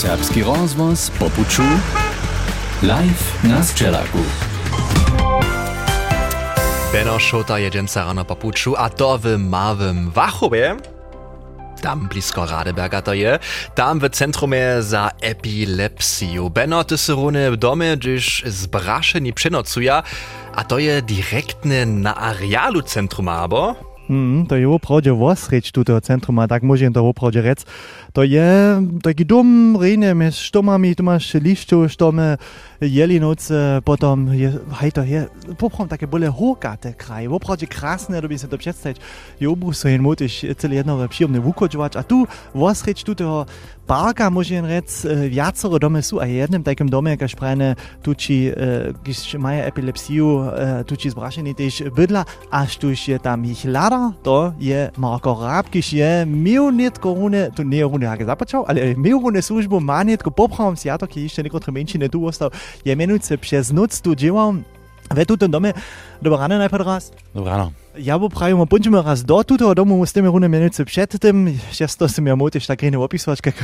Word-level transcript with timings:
Serbski 0.00 0.40
rozvoz 0.42 1.10
po 1.18 1.28
puču. 1.30 1.62
Live 2.82 3.24
na 3.44 3.60
Sčelaku. 3.64 4.18
Beno 6.92 7.18
Šota 7.18 7.58
je 7.58 7.70
dżęca 7.70 8.04
rano 8.04 8.24
po 8.24 8.36
puču, 8.36 8.74
a 8.76 8.88
to 8.88 9.18
w 9.18 9.36
małym 9.38 10.10
Wachowie. 10.10 10.76
Tam 11.82 12.08
blisko 12.08 12.46
Radeberga 12.46 13.02
to 13.02 13.12
je. 13.12 13.38
Tam 13.74 14.00
w 14.00 14.08
centrumie 14.08 14.82
za 14.82 15.10
epilepsiju. 15.20 16.50
Beno, 16.50 16.84
ty 16.84 16.96
w 17.50 17.56
domie, 17.56 17.96
gdyż 17.96 18.42
zbraszeni 18.46 19.32
przenocuja, 19.32 20.02
a 20.54 20.64
to 20.64 20.78
je 20.78 21.02
direktne 21.02 21.86
na 21.86 22.16
arealu 22.16 22.82
centruma, 22.82 23.32
abo? 23.32 23.89
Mm, 24.10 24.50
to 24.50 24.58
je 24.58 24.66
opravdu 24.66 25.14
vosreč 25.14 25.70
tutého 25.70 26.02
centruma, 26.02 26.50
tak 26.50 26.66
môžem 26.66 26.90
to 26.90 26.98
opravdu 26.98 27.46
rec. 27.46 27.62
To 28.10 28.26
je 28.26 28.74
taký 29.06 29.22
dom, 29.22 29.78
rejne, 29.78 30.18
mes 30.18 30.34
štomami, 30.34 30.98
tu 30.98 31.06
máš 31.06 31.38
lišťu, 31.38 31.86
štome, 31.86 32.34
Jelinoce, 32.80 33.84
potom 33.84 34.32
je, 34.32 34.48
hej, 34.80 34.90
to 34.96 35.04
je, 35.04 35.28
poprom 35.60 35.84
také 35.84 36.08
bole 36.08 36.24
hókate 36.32 36.96
kraj, 36.96 37.28
opravdu 37.28 37.68
krásne, 37.68 38.16
to 38.16 38.24
by 38.24 38.36
sa 38.40 38.48
to 38.48 38.56
predstaviť, 38.56 38.96
je 39.36 39.44
obrusojен 39.44 40.00
motiš 40.00 40.56
celé 40.56 40.80
jedno 40.80 40.96
příjemné 41.04 41.44
vukočovač, 41.44 42.00
a 42.00 42.02
tu 42.02 42.24
vosreč 42.56 43.04
tutého 43.04 43.44
parka 43.84 44.30
môžem 44.30 44.64
rec, 44.64 44.88
viacero 45.28 45.76
domy 45.76 46.00
sú, 46.00 46.22
a 46.22 46.24
je 46.24 46.40
jedným 46.40 46.62
takým 46.62 46.88
dome, 46.88 47.20
kaž 47.20 47.36
prajne, 47.36 47.76
tuči, 48.00 48.48
když 49.02 49.36
majú 49.36 49.60
epilepsiu, 49.66 50.26
tuči 50.88 51.10
zbrašení 51.12 51.52
tež 51.52 51.90
bydla, 51.92 52.24
až 52.48 52.80
tuž 52.80 53.12
je 53.12 53.18
tam 53.20 53.44
ich 53.44 53.66
lada, 53.68 54.14
to 54.24 54.56
je 54.56 54.88
Marko 54.96 55.36
Ráb, 55.36 55.68
když 55.68 55.92
je 55.92 56.24
mil 56.24 56.72
net 56.72 56.96
korune, 56.96 57.50
tu 57.50 57.60
nie 57.60 57.84
rune 57.84 58.06
ale 58.08 58.94
mil 58.96 59.18
rune 59.18 59.42
službu 59.42 59.80
má 59.80 60.00
netko 60.06 60.30
popravom 60.30 60.78
siato, 60.78 61.04
ki 61.04 61.26
ešte 61.26 61.42
nekotre 61.42 61.74
menšine 61.74 62.08
tu 62.08 62.22
ostal, 62.24 62.54
je 62.84 62.92
jmenujúce 62.92 63.36
přes 63.36 63.72
noc 63.72 64.00
tu 64.00 64.14
dělám 64.14 64.64
ve 65.14 65.26
tuto 65.26 65.46
domě. 65.46 65.74
Dobrá 66.22 66.46
ráno 66.46 66.58
najprv 66.58 66.86
raz. 66.86 67.12
Dobrá 67.34 67.56
ráno. 67.56 67.72
Ja 67.98 68.18
bo 68.18 68.28
pravimo, 68.28 68.66
pojdźmy 68.66 69.02
raz 69.02 69.24
do 69.26 69.42
tuto 69.44 69.74
domu 69.74 70.06
z 70.06 70.12
tymi 70.12 70.28
runymienicy 70.28 70.84
przed 70.84 71.18
tym, 71.18 71.58
jest 71.80 71.98
to 71.98 72.08
sobie 72.08 72.36
motyż 72.36 72.66
tak 72.66 72.82
ryny 72.82 72.98
opisywać, 72.98 73.38
jak 73.46 73.54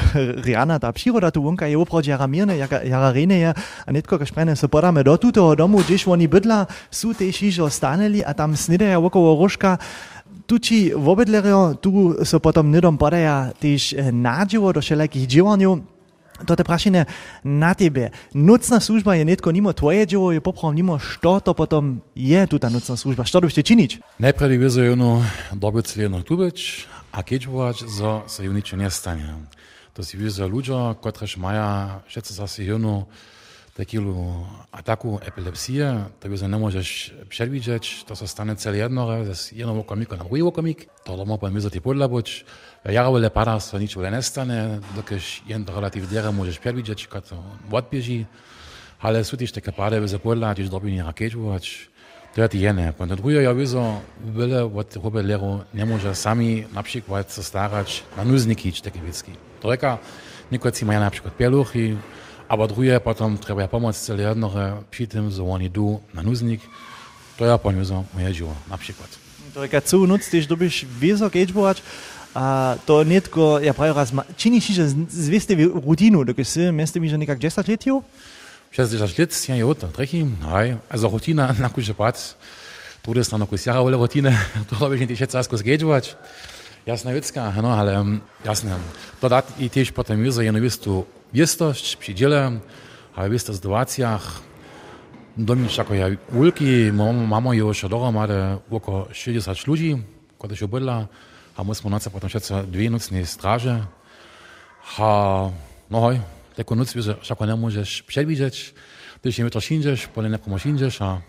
Rihanna, 0.45 0.79
ta 0.79 0.93
przyroda 0.93 1.31
tu 1.31 1.43
łąka 1.43 1.67
je 1.67 1.79
oprócz 1.79 2.07
jara 2.07 2.27
mirne, 2.27 2.57
jara, 2.57 2.83
jara 2.83 3.13
ryny 3.13 3.39
je, 3.39 3.55
a 3.87 3.93
netko 3.93 4.19
kašprene 4.19 4.57
se 4.57 4.69
podamy 4.69 5.05
do 5.05 5.19
tuto 5.19 5.57
domu, 5.57 5.79
gdzieś 5.79 6.09
oni 6.09 6.29
bydla, 6.29 6.67
su 6.91 7.15
też 7.15 7.43
iżo 7.43 7.71
stanęli, 7.71 8.25
a 8.25 8.35
tam 8.35 8.57
snidaja 8.57 9.01
wokoło 9.01 9.43
różka, 9.43 9.79
tuci 10.47 10.91
wobydlerjo, 10.97 11.75
tu 11.81 12.25
se 12.25 12.41
potem 12.41 12.75
nidom 12.75 12.99
podaja 12.99 13.53
też 13.61 13.93
eh, 13.93 14.13
nadzieło 14.13 14.73
do 14.73 14.81
wszelakich 14.81 15.27
dziewaniów, 15.27 15.79
To 16.45 16.57
te 16.57 16.65
prašine 16.65 17.05
na 17.43 17.75
tebe. 17.75 18.11
Nocna 18.33 18.81
služba 18.81 19.15
je 19.15 19.25
netko 19.25 19.53
nimo 19.53 19.73
tvoje 19.73 20.07
dživo 20.07 20.33
i 20.33 20.41
popravo 20.41 20.73
nimo 20.73 20.99
što 20.99 21.41
to 21.41 21.55
potom 21.55 22.01
je 22.15 22.47
tu 22.47 22.59
ta 22.59 22.69
nocna 22.69 22.97
služba, 22.97 23.25
što 23.25 23.41
dobiš 23.41 23.55
činić? 23.55 23.99
Najprej 24.19 24.57
vezo 24.57 24.83
je 24.83 24.93
ono 24.93 25.25
dobiti 25.53 25.89
sledno 25.89 26.23
tubeć, 26.23 26.87
a 27.13 27.23
kečbovač 27.23 27.83
za 27.83 28.23
se 28.27 28.45
ju 28.45 28.53
niče 28.53 28.77
ne 28.77 28.91
stanje. 28.91 29.35
To 29.93 30.05
si 30.05 30.17
vezo 30.17 30.47
luđa, 30.47 30.95
kotraš 30.95 31.37
maja, 31.37 32.01
šece 32.09 32.35
za 32.35 32.47
se 32.47 32.75
ono 32.75 33.07
takú 33.77 34.01
ataku 34.73 35.21
epilepsie, 35.21 35.85
to 36.17 36.33
by 36.33 36.37
sa 36.41 36.49
nemôžeš 36.49 37.13
predvídať, 37.29 38.09
to 38.09 38.17
sa 38.17 38.25
stane 38.25 38.57
celé 38.57 38.81
jedno, 38.81 39.05
z 39.29 39.53
jedného 39.53 39.85
okamíku 39.85 40.17
na 40.17 40.25
druhý 40.25 40.41
okamík, 40.41 40.89
to 41.05 41.13
doma 41.13 41.37
poviem 41.37 41.61
vyzo 41.61 41.69
ti 41.69 41.85
podľaboč, 41.85 42.49
Jarovele 42.89 43.29
pada 43.29 43.61
sa 43.61 43.77
nič 43.77 43.93
veľa 43.93 44.17
nestane, 44.17 44.81
dokež 44.97 45.45
jen 45.45 45.67
to 45.69 45.77
relatív 45.77 46.09
dere 46.09 46.33
môžeš 46.33 46.57
predvídať, 46.57 47.05
keď 47.05 47.23
to 47.35 47.37
odbieží, 47.69 48.25
ale 49.05 49.21
sú 49.21 49.37
tiež 49.37 49.53
také 49.53 49.77
páde, 49.77 50.01
že 50.09 50.17
podľa 50.17 50.57
tiež 50.57 50.73
dobiny 50.73 51.05
rakeťovač, 51.05 51.93
to 52.33 52.45
je 52.45 52.69
jene. 52.69 52.93
Potom 52.93 53.17
druhé 53.17 53.45
ja 53.45 53.53
vyzo 53.57 54.05
veľa 54.21 54.69
od 54.69 54.89
hobelero 55.01 55.65
nemôže 55.73 56.13
sami 56.13 56.69
napríklad 56.69 57.29
sa 57.33 57.41
starať 57.41 58.05
na 58.13 58.25
či 58.57 58.81
také 58.81 59.01
veci. 59.01 59.33
To 59.65 59.73
reka, 59.73 59.97
niektorí 60.53 60.85
majú 60.85 61.01
napríklad 61.01 61.33
pieluchy, 61.33 61.97
aber 62.49 62.71
druhé 62.71 62.99
potom 63.03 63.37
treba 63.39 63.67
pomôcť 63.67 63.99
celé 63.99 64.23
jednore 64.27 64.83
pri 64.91 65.05
tým, 65.07 65.31
že 65.31 65.43
oni 65.43 65.71
idú 65.71 66.01
na 66.15 66.23
núznik, 66.23 66.63
to 67.37 67.45
je 67.45 67.53
po 67.59 67.71
moje 67.71 68.31
živo, 68.33 68.55
napríklad. 68.71 69.11
To 69.53 69.65
reka, 69.65 69.81
co 69.81 70.07
nuc, 70.07 70.23
tiež 70.25 70.49
dobíš 70.49 70.87
vyzo 70.87 71.29
keďbovač, 71.29 71.83
a 72.37 72.77
to 72.85 73.01
netko, 73.01 73.65
ja 73.65 73.73
prawie 73.73 73.97
raz, 73.97 74.13
činiš 74.37 74.77
že 74.77 74.85
zvěste 75.09 75.57
rutinu, 75.57 76.21
dokud 76.21 76.45
si, 76.45 76.69
měste 76.69 77.01
mi, 77.01 77.09
že 77.09 77.17
nekak 77.17 77.41
10 77.41 77.69
let 77.69 77.87
jo? 77.87 78.05
60 78.71 79.19
let, 79.19 79.33
ja 79.49 79.57
jo, 79.57 79.73
to 79.73 79.89
trechy, 79.89 80.29
hej, 80.53 80.77
also 80.91 81.09
rutina, 81.09 81.57
na 81.65 81.73
kuže 81.73 81.97
pac, 81.97 82.37
tu 83.01 83.15
jest 83.17 83.33
na 83.33 83.47
kus 83.47 83.67
jara 83.67 83.81
ole 83.81 83.97
rutine, 83.97 84.37
to 84.69 84.77
robiš 84.77 85.01
nie 85.01 85.09
tiež 85.09 85.33
casko 85.33 85.57
zgeďovač. 85.57 86.13
Jasná 86.87 87.11
vecka, 87.11 87.51
no, 87.63 87.75
ale 87.75 87.99
jasné. 88.47 88.71
To 89.19 89.27
dá 89.27 89.43
i 89.59 89.67
tiež 89.67 89.91
potom 89.91 90.23
ju 90.23 90.31
za 90.31 90.47
jednu 90.47 90.63
istú 90.63 91.03
viestosť, 91.37 92.01
pri 92.01 92.17
diele, 92.17 92.41
ale 93.13 93.29
v 93.29 93.37
istých 93.37 93.61
situáciách, 93.61 94.25
domič 95.37 95.77
ako 95.77 95.93
ja 95.93 96.09
ulky, 96.33 96.89
mamo 96.97 97.53
jo 97.53 97.69
še 97.77 97.93
dohromady 97.93 98.57
okolo 98.73 99.13
60 99.13 99.53
ľudí, 99.69 100.01
kada 100.41 100.57
še 100.57 100.65
bydla, 100.65 101.05
a 101.57 101.61
musimy 101.61 101.93
noce 101.93 102.09
potem 102.09 102.33
všetko 102.33 102.73
dwie 102.73 102.89
nocne 102.89 103.21
straże. 103.29 103.85
A 104.97 105.09
no 105.93 105.99
hoj, 106.01 106.21
taką 106.57 106.73
noc, 106.77 106.97
że 106.97 107.17
wszako 107.21 107.47
nie 107.47 107.57
możesz 107.57 108.03
przewidzieć, 108.03 108.75
ty 109.21 109.33
się 109.33 109.43
jutro 109.43 109.61
siedzisz, 109.61 110.09
potem 110.09 110.33
nie 110.33 110.39
pomoż 110.39 110.63
siedzisz, 110.63 111.03
a 111.03 111.21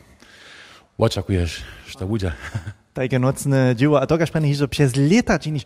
oczekujesz, 0.98 1.64
że 1.88 2.00
to 2.00 2.08
będzie. 2.08 2.32
Takie 2.98 3.20
nocne 3.20 3.78
dzieła, 3.78 4.02
a 4.02 4.08
to 4.10 4.18
każ 4.18 4.32
pani 4.32 4.50
hizo 4.50 4.68
przez 4.68 4.96
lata 4.98 5.40
czynić. 5.40 5.66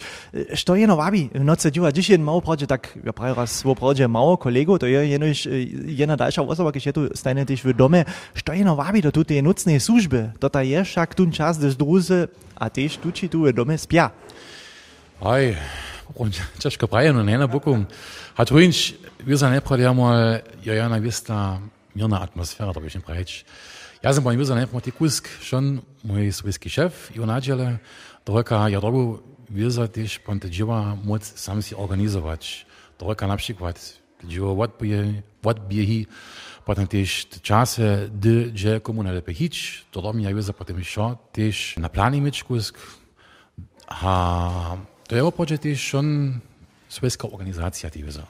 Što 0.54 0.76
jeno 0.76 0.96
wabi, 1.00 1.30
noce 1.34 1.72
dzieła, 1.72 1.92
dziś 1.92 2.10
jeden 2.10 2.26
mało 2.26 2.42
prodzie, 2.42 2.68
tak 2.68 3.00
ja 3.06 3.14
prawie 3.14 3.34
raz 3.34 3.64
w 3.64 3.76
prodzie 3.76 4.08
mało 4.08 4.38
kolego, 4.38 4.80
to 4.80 4.88
je 4.88 5.08
jenoś 5.08 5.48
jedna 5.86 6.18
dalsza 6.18 6.42
osoba, 6.42 6.72
kiedy 6.72 6.94
tu 6.94 7.08
stajne 7.16 7.46
też 7.46 7.64
w 7.64 7.74
domie, 7.74 8.06
što 8.36 8.54
jeno 8.54 8.76
wabi 8.76 9.02
do 9.02 9.12
tutej 9.12 9.44
nocnej 9.44 9.80
służby, 9.80 10.32
to 10.40 10.50
ta 10.50 10.64
je 10.64 10.84
však 10.84 11.16
tun 11.16 11.32
czas, 11.32 11.58
gdyż 11.58 11.76
druzy, 11.76 12.28
a 12.56 12.70
też 12.70 12.98
tuči 12.98 13.30
tu 13.30 13.48
w 13.48 13.54
domie 13.54 13.78
spia. 13.78 14.12
Aj, 15.22 15.56
ťažko 16.60 16.88
prajem, 16.88 17.16
no 17.16 17.24
nie 17.24 17.38
na 17.38 17.48
boku. 17.48 17.86
A 18.36 18.46
tu 18.46 18.60
inč, 18.60 18.94
wir 19.24 19.38
sind 19.38 19.56
najprv 19.56 19.96
mal, 19.96 20.44
ja, 20.66 20.74
ja, 20.74 20.90
na 20.90 21.00
vista 21.00 21.62
mirna 21.96 22.20
atmosféra, 22.20 22.74
to 22.74 22.82
by 22.82 22.90
som 22.90 23.02
praječ. 23.02 23.46
Jaz 24.02 24.18
sem 24.18 24.24
pa 24.26 24.32
bil 24.34 24.46
za 24.50 24.56
neproti 24.58 24.90
Kusk, 24.90 25.28
šel 25.46 25.78
moj 26.10 26.32
sovjetski 26.34 26.70
šef 26.74 27.12
i 27.14 27.20
u 27.22 27.26
načele 27.30 27.78
toliko 28.24 28.56
ja 28.56 28.80
rogu 28.80 29.20
vizati 29.50 30.08
šponte 30.08 30.50
dživa 30.50 30.98
moć 31.04 31.22
sam 31.22 31.62
si 31.62 31.76
organizovač. 31.78 32.66
Toliko 32.98 33.28
napšikvat 33.28 33.78
dživa 34.26 34.54
vat 34.58 34.72
bije, 34.80 35.22
vat 35.44 35.60
bije 35.70 35.86
hi, 35.86 36.00
potem 36.66 36.90
tež 36.90 37.28
čase 37.46 38.10
d, 38.10 38.50
dže 38.50 38.80
komu 38.80 39.06
ne 39.06 39.14
lepe 39.14 39.38
hič, 39.38 39.86
to 39.94 40.02
lom 40.02 40.20
ja 40.20 40.34
viza 40.34 40.54
potem 40.54 40.82
šo 40.82 41.14
tež 41.30 41.78
na 41.78 41.90
plani 41.90 42.22
mič 42.22 42.42
Kusk. 42.42 42.82
Ha, 44.02 44.78
to 45.06 45.16
je 45.16 45.24
opoče 45.24 45.62
tež 45.62 45.78
šon 45.78 46.42
sovjetska 46.90 47.30
organizacija 47.30 47.94
ti 47.94 48.02
viza. 48.02 48.26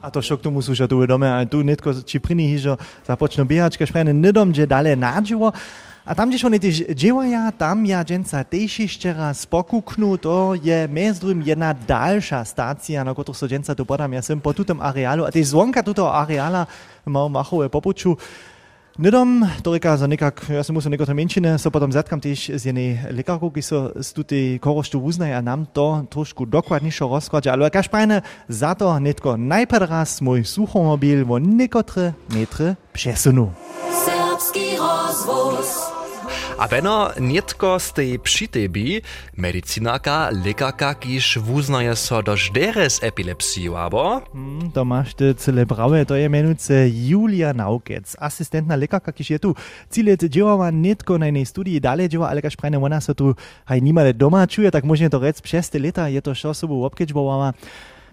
A 0.00 0.08
to 0.08 0.24
však 0.24 0.40
tomu 0.40 0.64
že 0.64 0.88
tu 0.88 0.96
dome, 1.04 1.28
a 1.28 1.44
tu 1.44 1.60
netko, 1.60 1.92
či 2.00 2.16
prini 2.16 2.56
že 2.56 2.72
započnú 3.04 3.44
biehať, 3.44 3.76
keď 3.76 3.86
šprejne 3.92 4.12
nedom, 4.16 4.48
že 4.48 4.64
dále 4.64 4.96
nádživo. 4.96 5.52
A 6.00 6.16
tam, 6.16 6.32
kde 6.32 6.40
oni 6.42 6.58
tiež 6.58 6.96
dzievaja, 6.96 7.52
tam 7.52 7.84
ja 7.84 8.00
dženca 8.00 8.40
tiež 8.48 8.88
ešte 8.88 9.12
raz 9.12 9.44
pokúknú, 9.44 10.16
to 10.16 10.56
je 10.56 10.88
medzi 10.88 11.20
druhým 11.20 11.44
jedna 11.44 11.76
dalšia 11.76 12.40
stácia, 12.42 13.04
na 13.04 13.12
ktorú 13.12 13.36
sa 13.36 13.44
dženca 13.44 13.76
tu 13.76 13.84
podám. 13.84 14.16
Ja 14.16 14.24
som 14.24 14.40
po 14.40 14.56
tutom 14.56 14.80
areálu, 14.80 15.28
a 15.28 15.30
tiež 15.30 15.52
zvonka 15.52 15.84
tuto 15.84 16.08
areála 16.08 16.64
mal 17.04 17.28
machové 17.28 17.68
popuču. 17.68 18.16
Nidom, 18.98 19.46
to 19.62 19.70
reka 19.70 19.94
za 19.94 20.10
nekak, 20.10 20.50
ja 20.50 20.66
som 20.66 20.74
musel 20.74 20.90
nekotre 20.90 21.14
menšine, 21.14 21.62
so 21.62 21.70
potom 21.70 21.94
zetkam 21.94 22.18
tiež 22.18 22.58
z 22.58 22.62
jednej 22.74 22.98
lekárku, 23.14 23.46
ki 23.54 23.62
so 23.62 23.94
tutej 23.94 24.58
koroštu 24.58 24.98
uznaje 24.98 25.38
a 25.38 25.44
nám 25.44 25.70
to 25.70 26.02
trošku 26.10 26.42
dokładniejšo 26.42 27.06
rozkładže, 27.06 27.54
ale 27.54 27.70
kaž 27.70 27.86
prajne, 27.86 28.26
za 28.50 28.74
netko 28.98 29.38
najprv 29.38 29.86
raz 29.86 30.18
môj 30.18 30.42
suchomobil 30.42 31.22
vo 31.22 31.38
nekotre 31.38 32.18
metre 32.34 32.74
přesunu. 32.90 33.54
Serbski 33.94 34.74
rozvoz. 34.74 35.99
Medicinarka, 39.32 40.28
lekarka, 40.44 40.92
kiž 40.94 41.40
wuznaje 41.40 41.96
so 41.96 42.20
do 42.20 42.36
ždere 42.36 42.84
z 42.84 43.00
epilepsiju, 43.00 43.72
abo? 43.80 44.20
Hmm, 44.36 44.68
to 44.68 44.84
máš 44.84 45.16
ty 45.16 45.32
celé 45.40 45.64
prawe, 45.64 46.04
to 46.04 46.12
je 46.20 46.28
menujúce 46.28 46.84
Julia 46.92 47.56
Naukec, 47.56 48.12
asistentna 48.20 48.76
lekarka, 48.76 49.08
kiž 49.08 49.30
je 49.30 49.38
tu 49.38 49.56
cíle 49.88 50.20
dělala 50.20 50.68
netko 50.70 51.16
na 51.16 51.32
jednej 51.32 51.46
studii, 51.48 51.80
dále 51.80 52.08
dělala, 52.08 52.30
ale 52.30 52.44
kaž 52.44 52.60
prajne 52.60 52.76
ona 52.76 53.00
sa 53.00 53.16
tu 53.16 53.32
aj 53.64 53.80
nimale 53.80 54.12
doma 54.12 54.44
čuje, 54.44 54.68
tak 54.68 54.84
možno 54.84 55.08
to 55.08 55.16
rec 55.16 55.40
přes 55.40 55.72
te 55.72 55.80
leta, 55.80 56.12
je 56.12 56.20
to 56.20 56.36
šo 56.36 56.52
sobu. 56.52 56.84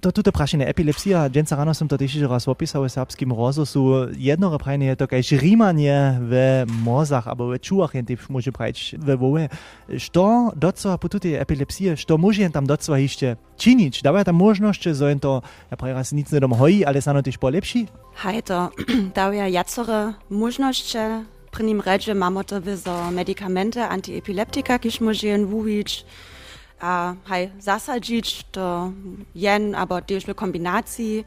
To 0.07 0.24
tutaj 0.24 0.31
prašenie 0.31 0.63
epilepsija, 0.71 1.27
dženca 1.27 1.51
rano 1.59 1.75
som 1.75 1.83
to 1.83 2.00
tiež 2.00 2.31
raz 2.31 2.48
opisal 2.48 2.80
v 2.80 2.95
serbským 2.95 3.27
rozhlasu. 3.27 4.07
Jedno 4.15 4.56
prajenie 4.56 4.95
je 4.95 5.04
to 5.04 5.12
kajž 5.12 5.36
rímanie 5.36 6.15
v 6.24 6.63
mozach, 6.80 7.27
alebo 7.27 7.51
v 7.51 7.59
čuach, 7.59 7.92
jen 7.92 8.07
typ 8.07 8.24
môže 8.31 8.56
prajť 8.56 9.04
ve 9.04 9.19
vove. 9.19 9.51
Što 9.92 10.56
docela 10.56 10.95
po 10.95 11.12
tutej 11.12 11.36
epilepsie, 11.36 12.00
što 12.00 12.15
môže 12.15 12.39
jen 12.39 12.56
tam 12.56 12.63
docela 12.63 13.04
ešte 13.04 13.36
činiť? 13.59 14.00
Dávajú 14.00 14.31
tam 14.31 14.39
možnosť, 14.39 14.95
že 14.95 15.12
jen 15.12 15.19
to, 15.19 15.44
ja 15.68 15.75
prawie 15.75 16.00
raz 16.00 16.15
nic 16.15 16.31
nedom 16.31 16.56
hojí, 16.56 16.88
ale 16.88 17.04
sa 17.04 17.12
no 17.12 17.19
tiež 17.19 17.36
polepší? 17.36 17.92
Hej, 18.24 18.48
to 18.48 18.71
dávajú 19.19 19.51
jacore 19.51 20.15
možnosti. 20.31 21.27
Pri 21.51 21.63
ním 21.68 21.83
reče 21.83 22.15
máme 22.15 22.48
to 22.48 22.63
vizo 22.63 22.95
medikamente, 23.12 23.83
antiepileptika, 23.83 24.80
kiž 24.80 25.04
môže 25.04 25.27
jen 25.27 25.51
vúviť 25.51 26.07
a 26.07 26.37
Ah, 26.80 27.10
a 27.10 27.16
hai 27.26 27.52
sasajic 27.60 28.44
to 28.52 28.62
äh, 28.62 29.26
yen, 29.34 29.74
aber 29.74 29.74
jen, 29.74 29.76
abo 29.76 30.02
tež 30.02 30.28
v 30.28 30.34
kombinaciji, 30.34 31.26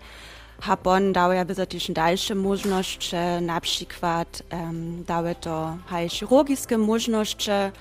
hab 0.61 0.87
on 0.87 1.13
dauje 1.13 1.45
visotišn 1.45 1.93
daljše 1.93 2.35
možnošče, 2.35 3.41
na 3.41 3.61
przykład 3.61 4.43
um, 4.53 5.05
dauje 5.05 5.35
to 5.35 5.79
hai 5.87 6.09
chirurgiske 6.09 6.77
možnošče, 6.77 7.73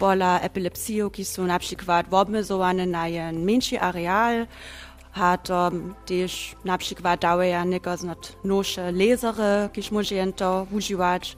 bola 0.00 0.40
epilepsio 0.42 1.10
ki 1.10 1.24
so 1.24 1.46
na 1.46 1.58
przykład 1.58 2.06
obmezovane 2.10 2.86
na 2.86 3.06
jen 3.06 3.44
menjši 3.44 3.78
areal, 3.78 4.46
ha 5.12 5.36
to 5.36 5.70
tež 6.06 6.56
na 6.64 6.78
przykład 6.78 7.20
dauje 7.20 7.64
neko 7.64 7.96
znot 7.96 8.36
noše 8.44 8.92
lezere, 8.92 9.68
ki 9.72 9.82
šmožen 9.82 10.32
to 10.32 10.66
uživač, 10.72 11.36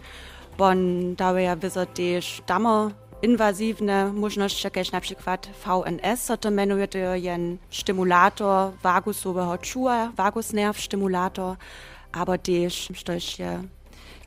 bon 0.59 1.15
dauje 1.15 1.57
visotiš 1.57 2.43
tamo 2.47 3.02
inwazywne 3.23 4.13
możliwości, 4.13 4.67
jakieś 4.67 4.93
na 4.93 5.01
przykład 5.01 5.49
VNS, 5.65 6.25
co 6.25 6.37
to 6.37 6.51
mianuje 6.51 6.89
jen 7.15 7.59
stymulator 7.71 8.73
wagusowego 8.83 9.59
czua, 9.59 10.13
vagusnerv 10.17 10.79
stimulator, 10.79 11.57
aber 12.13 12.39
też, 12.39 12.89
coś 13.07 13.37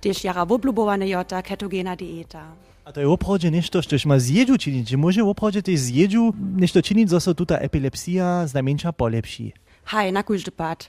też 0.02 0.24
jara 0.24 0.46
woblubowane 0.46 1.08
jota, 1.08 1.42
ketogena 1.42 1.96
dieta. 1.96 2.44
A 2.86 2.92
to 2.92 3.00
je 3.00 3.08
opravdu 3.08 3.52
nešto, 3.52 3.82
što 3.82 3.96
ma 4.06 4.20
zjeđu 4.20 4.58
činiti, 4.58 4.90
že 4.90 4.98
može 4.98 5.24
opravdu 5.24 5.62
te 5.62 5.78
zjeđu 5.78 6.34
nešto 6.56 6.82
činiti, 6.82 7.10
za 7.10 7.20
so 7.20 7.34
tuta 7.34 7.58
epilepsija 7.62 8.48
znamenča 8.48 8.92
polepši. 8.92 9.52
Hej, 9.86 10.12
na 10.12 10.24
każdy 10.24 10.52
pad. 10.52 10.86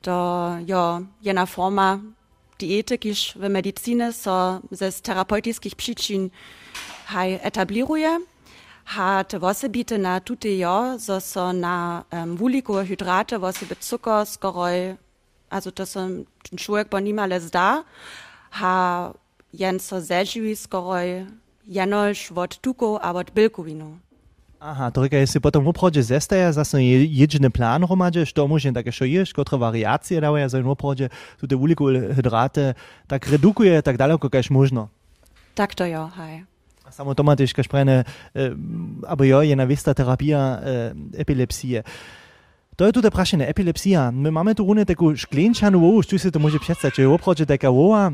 To 0.00 0.58
jo 0.66 1.02
jena 1.22 1.46
forma 1.46 2.00
diety, 2.58 2.98
kiż 2.98 3.34
w 3.36 3.48
medycynie 3.48 4.12
so 4.12 4.60
ze 4.70 4.92
terapeutickich 4.92 5.74
przyczyn 5.74 6.30
haj 7.06 7.38
etabliruje, 7.42 8.20
hat 8.84 9.32
wosebite 9.40 9.98
na 9.98 10.20
tute 10.20 10.56
jo, 10.56 10.98
so 10.98 11.20
so 11.20 11.52
na 11.52 12.04
um, 12.12 12.36
wulikove 12.36 12.86
hydrate, 12.86 13.38
wosebe 13.38 13.74
Zucker, 13.80 14.26
skoroj, 14.26 14.96
also 15.50 15.72
to 15.72 15.86
so 15.86 16.00
człowiek 16.56 16.88
bo 16.88 17.00
niemale 17.00 17.40
zda, 17.40 17.84
ha 18.50 19.12
jen 19.52 19.80
so 19.80 20.00
zeživi 20.00 20.56
skoroj 20.56 21.26
jenož 21.66 22.32
od 22.32 22.58
tuko 22.58 22.98
a 23.02 23.12
od 23.12 23.30
bilkovinu. 23.30 23.98
Aha, 24.58 24.90
to 24.90 25.06
je 25.06 25.26
si 25.26 25.38
potom 25.38 25.62
opravdu 25.70 26.02
zestaje, 26.02 26.50
zase 26.50 26.82
jediný 26.82 27.46
plán 27.46 27.86
hromadže, 27.86 28.26
što 28.26 28.50
môže 28.50 28.74
také 28.74 28.90
šo 28.90 29.06
ješ, 29.06 29.30
kotre 29.30 29.54
variácie 29.54 30.18
dávajú 30.18 30.50
za 30.50 30.58
opravdu 30.66 31.06
tuto 31.38 31.54
wulikové 31.54 32.10
hydrate, 32.10 32.74
tak 33.06 33.30
redukuje 33.30 33.78
tak 33.86 33.94
daleko, 33.94 34.26
kaž 34.26 34.50
možno. 34.50 34.90
Tak 35.54 35.78
to 35.78 35.86
jo, 35.86 36.10
hej. 36.18 36.42
Samo 36.90 37.14
automatisch 37.14 37.54
gesprochen, 37.54 37.88
äh, 37.88 38.04
aber 39.06 39.24
ja, 39.30 39.46
je 39.46 39.54
vista 39.66 39.94
terapia 39.94 40.58
äh, 40.58 40.90
epilepsie. 41.14 41.84
To 42.78 42.86
je 42.86 42.92
tudi 42.92 43.10
vprašanje 43.10 43.46
epilepsija. 43.46 44.10
My 44.10 44.30
mamy 44.30 44.54
tu 44.54 44.66
rune 44.66 44.84
taką 44.84 45.14
szklinčanu 45.14 45.78
vovu, 45.80 46.02
što 46.02 46.18
si 46.18 46.30
to 46.30 46.38
představit, 46.38 46.94
že 46.94 47.02
je 47.02 47.08
opravdu 47.08 47.46
taka 47.46 47.70
vova, 47.70 48.12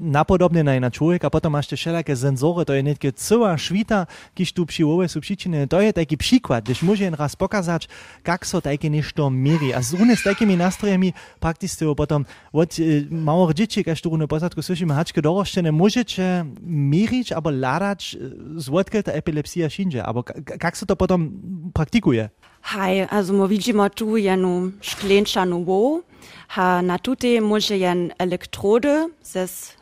napodobne 0.00 0.80
na 0.80 0.90
człowieka, 0.90 1.30
potom 1.30 1.52
masz 1.52 1.66
te 1.66 1.76
wszelakie 1.76 2.16
senzory, 2.16 2.64
to 2.64 2.74
jest 2.74 3.02
nie 3.02 3.12
cała 3.12 3.58
świta, 3.58 4.06
kiż 4.34 4.52
tu 4.52 4.66
przywoły 4.66 5.08
są 5.08 5.20
przyczyny. 5.20 5.68
To 5.68 5.80
jest 5.80 5.94
taki 5.94 6.16
przykład, 6.16 6.64
gdyż 6.64 6.82
może 6.82 7.10
raz 7.10 7.36
pokazać, 7.36 7.88
jak 8.26 8.46
so 8.46 8.60
takie 8.60 8.90
nešto 8.90 9.30
mierzy. 9.30 9.76
A 9.76 9.82
z 9.82 9.92
runy 9.92 10.16
z 10.16 10.22
takimi 10.22 10.56
nastrojami 10.56 11.12
praktycznie 11.40 11.94
potom 11.94 12.24
od 12.52 12.76
małych 13.10 13.54
dzieci, 13.54 13.84
każ 13.84 14.02
tu 14.02 14.10
runy 14.10 14.28
posadku 14.28 14.62
słyszymy, 14.62 14.94
haczkę 14.94 15.22
doroszczene, 15.22 15.72
możecie 15.72 16.44
mierzyć, 16.62 17.32
albo 17.32 17.50
ladać, 17.50 18.16
zwodkę 18.56 19.02
ta 19.02 19.12
epilepsja 19.12 19.68
wszędzie. 19.68 20.04
Aber 20.04 20.24
jak 20.62 20.76
so 20.76 20.86
to 20.86 20.96
potom 20.96 21.30
praktykuje? 21.74 22.30
Hej, 22.68 23.06
also 23.10 23.32
mo 23.32 23.48
widzimy 23.48 23.90
tu 23.90 24.16
jenu 24.16 24.72
szklinczanu 24.80 25.64
wo, 25.64 26.00
ha 26.48 26.82
na 26.82 26.98
tutaj 26.98 27.40
może 27.40 27.78
jen 27.78 28.12
elektrody 28.18 29.08
zes 29.22 29.72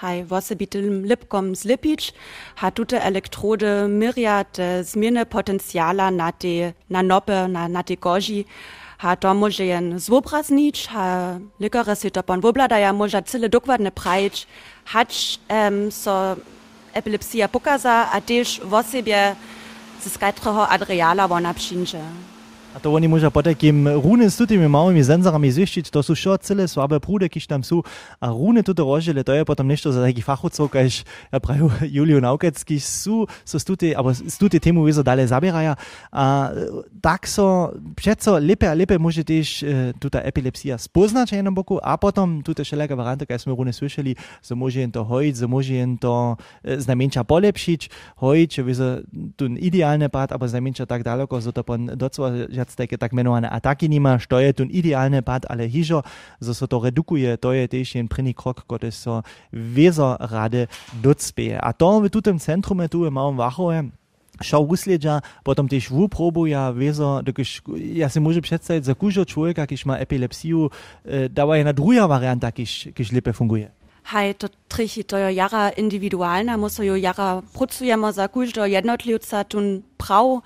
hej 0.00 0.24
wosebitym 0.24 1.06
lipkom 1.06 1.56
zlipić, 1.56 2.12
ha 2.56 2.70
tutaj 2.70 3.00
elektrody 3.02 3.88
myriad 3.88 4.56
zmiany 4.82 5.26
potencjala 5.26 6.10
na 6.10 6.32
te 6.32 6.72
na 6.90 7.02
nopy, 7.02 7.48
na, 7.48 7.68
ha 8.98 9.16
to 9.16 9.34
może 9.34 9.64
jen 9.64 9.98
zwobraznić, 9.98 10.86
ha 10.86 11.38
likare 11.60 11.96
si 11.96 12.10
to 12.10 12.22
pan 12.22 12.40
wobladaja 12.40 12.92
może 12.92 13.22
cyle 13.22 13.48
dokładne 13.48 13.92
prajć, 13.92 14.46
hać 14.84 15.38
um, 15.48 15.92
so 15.92 16.36
epilepsja 16.92 17.48
pokaza, 17.48 18.10
a 18.12 18.20
też 18.20 18.60
ze 19.04 19.36
zyskaitro 20.06 20.52
adreala 20.74 21.24
wanapshinja. 21.32 22.04
A 22.76 22.78
to 22.78 22.92
oni 22.92 23.08
možda 23.08 23.30
potem 23.32 23.88
rune 23.88 24.28
s 24.30 24.36
temi 24.36 24.68
malimi 24.68 25.00
senzorami 25.00 25.48
ziščiti, 25.48 25.88
to 25.88 26.02
so 26.04 26.12
še 26.12 26.36
cele 26.44 26.66
slabe 26.68 26.98
prude, 27.00 27.24
ki 27.32 27.40
tam 27.48 27.62
so, 27.64 27.80
a 28.20 28.28
rune 28.28 28.60
tudi 28.60 28.84
rožile, 28.84 29.24
to 29.24 29.32
je 29.32 29.46
potem 29.48 29.64
nešto 29.64 29.96
za 29.96 30.04
neki 30.04 30.20
fahovcov, 30.20 30.68
kaj 30.68 31.00
ja 31.32 31.40
pravijo 31.40 31.72
Julijo 31.96 32.20
Naukec, 32.20 32.60
ki 32.60 32.76
so, 32.76 33.24
so 33.48 33.56
stuti, 33.56 33.94
ali 33.96 34.12
stuti 34.12 34.60
temu 34.60 34.84
vizo 34.84 35.00
dalje 35.00 35.24
zabirajo. 35.24 35.72
E, 35.72 36.26
tak 37.00 37.24
so, 37.24 37.72
predso 37.96 38.36
lepe, 38.36 38.68
lepe 38.68 39.00
može 39.00 39.24
tež 39.24 39.62
e, 39.64 39.96
tuta 39.96 40.20
epilepsija 40.20 40.76
spoznati, 40.76 41.32
če 41.32 41.40
enem 41.40 41.56
boku, 41.56 41.80
a 41.80 41.96
potem 41.96 42.42
tudi 42.44 42.60
še 42.60 42.76
lega 42.76 42.92
varianta, 42.92 43.24
kaj 43.24 43.40
smo 43.46 43.56
rune 43.56 43.72
slišali, 43.72 44.18
za 44.44 44.52
može 44.52 44.84
jim 44.84 44.92
to 44.92 45.00
hojiti, 45.00 45.40
za 45.40 45.48
može 45.48 45.80
jim 45.80 45.96
to 45.96 46.36
znamenča 46.60 47.24
polepšiti, 47.24 47.88
hojiti, 48.20 48.60
če 48.60 48.68
vizo 48.68 48.92
tu 49.40 49.48
idealne 49.56 50.12
pad, 50.12 50.36
ali 50.36 50.52
znamenča 50.52 50.84
tako 50.84 51.08
daleko, 51.08 51.40
zato 51.40 51.64
pa 51.64 51.80
docela 51.96 52.44
Švédského, 52.66 52.98
tak 52.98 53.12
jmenované 53.12 53.48
ataky 53.48 53.88
nima, 53.88 54.18
što 54.18 54.38
je 54.38 54.52
tun 54.52 54.68
ideálne 54.70 55.22
pad, 55.22 55.46
ale 55.48 55.68
hižo, 55.68 56.02
zo 56.40 56.54
so 56.54 56.66
to 56.66 56.82
redukuje, 56.82 57.36
to 57.36 57.52
je 57.52 57.68
tiež 57.68 57.94
jen 57.94 58.08
prvný 58.08 58.34
krok, 58.34 58.66
kody 58.66 58.90
so 58.90 59.22
vezo 59.52 60.16
rade 60.18 60.66
docpeje. 61.02 61.58
A 61.62 61.72
to 61.72 62.00
v 62.00 62.10
tutem 62.10 62.38
centrume, 62.38 62.88
tu 62.88 63.06
v 63.06 63.10
Malom 63.10 63.36
Vachove, 63.36 63.90
Schau 64.36 64.68
usledja, 64.68 65.24
potem 65.40 65.64
tež 65.64 65.88
v 65.88 66.12
probu, 66.12 66.44
ja 66.44 66.68
vezo, 66.68 67.24
dokiš, 67.24 67.64
ja 67.96 68.12
se 68.12 68.20
može 68.20 68.44
predstaviti, 68.44 68.84
za 68.84 68.92
kužo 68.92 69.24
človeka, 69.24 69.64
kiš 69.64 69.88
ima 69.88 69.96
epilepsijo, 69.96 70.68
eh, 71.08 71.32
da 71.32 71.48
je 71.48 71.64
ena 71.64 71.72
druga 71.72 72.04
varianta, 72.04 72.52
kiš, 72.52 72.92
kiš 72.92 73.16
lepe 73.16 73.32
funguje. 73.32 73.72
Haj, 74.12 74.34
to 74.34 74.48
trichi, 74.68 75.02
to 75.02 75.16
je 75.16 75.40
jara 75.40 75.72
individualna, 75.76 76.56
muso 76.56 76.84
jo 76.84 77.00
jara 77.00 77.40
pracujemo 77.56 78.12
za 78.12 78.28
kužo 78.28 78.68
jednotlivca, 78.68 79.44
tun 79.44 79.82
prav 79.96 80.44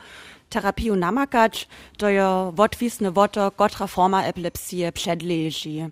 terapiju 0.51 0.97
namakač, 0.97 1.65
to 1.97 2.09
je 2.09 2.27
odvisno 2.27 3.11
voto, 3.11 3.51
kotra 3.51 3.87
forma 3.87 4.25
epilepsije 4.27 4.93
predleži 4.93 5.91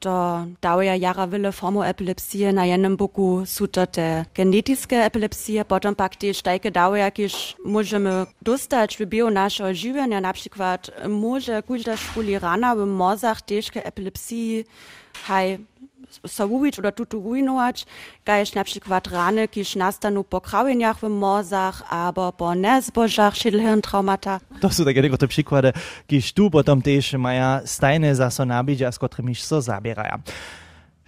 da 0.00 0.46
dauja 0.62 0.94
jaraville 0.94 1.52
formo 1.52 1.84
epilepsie 1.84 2.52
na 2.52 2.64
jenem 2.64 2.96
boku 2.96 3.44
sutate 3.46 4.24
genetiske 4.34 4.96
epilepsie 5.04 5.64
bottom 5.68 5.94
pak 5.94 6.16
te 6.16 6.32
štajke 6.34 6.70
dauja, 6.70 7.10
kiž 7.10 7.56
možemo 7.64 8.26
dostać 8.40 8.98
v 9.00 9.06
bio 9.06 9.30
našo 9.30 9.72
življenje, 9.74 10.20
napšikvat 10.20 10.90
može 11.08 11.62
kužda 11.62 11.96
špuli 11.96 12.38
rana 12.38 12.74
v 12.74 12.86
mozah 12.86 13.40
težke 13.42 13.82
epilepsiji, 13.84 14.64
haj 15.26 15.58
savuvić 16.24 16.78
oder 16.78 16.92
tutu 16.94 17.20
ruinovač, 17.20 17.84
kajš 18.24 18.54
napšikvat 18.56 19.08
rane, 19.12 19.46
kiž 19.46 19.76
nastanu 19.76 20.22
po 20.22 20.40
kravinjah 20.40 20.96
v 21.02 21.08
mozah, 21.08 21.82
abo 21.90 22.32
po 22.32 22.54
nezbožah 22.54 23.34
šedlhirntraumata. 23.34 24.40
To 24.60 24.70
su 24.70 24.84
da 24.84 24.92
gedegote 24.92 25.28
pšikvade, 25.28 25.72
kiž 26.08 26.32
tu 26.32 26.50
potom 26.50 26.80
tež 26.80 27.14
maja 27.20 27.60
stajne 27.64 28.14
za 28.14 28.30
sonabiđa, 28.30 28.92
s 28.92 28.98
so 29.44 29.60
zabi. 29.60 29.87
Zabierają. 29.88 30.20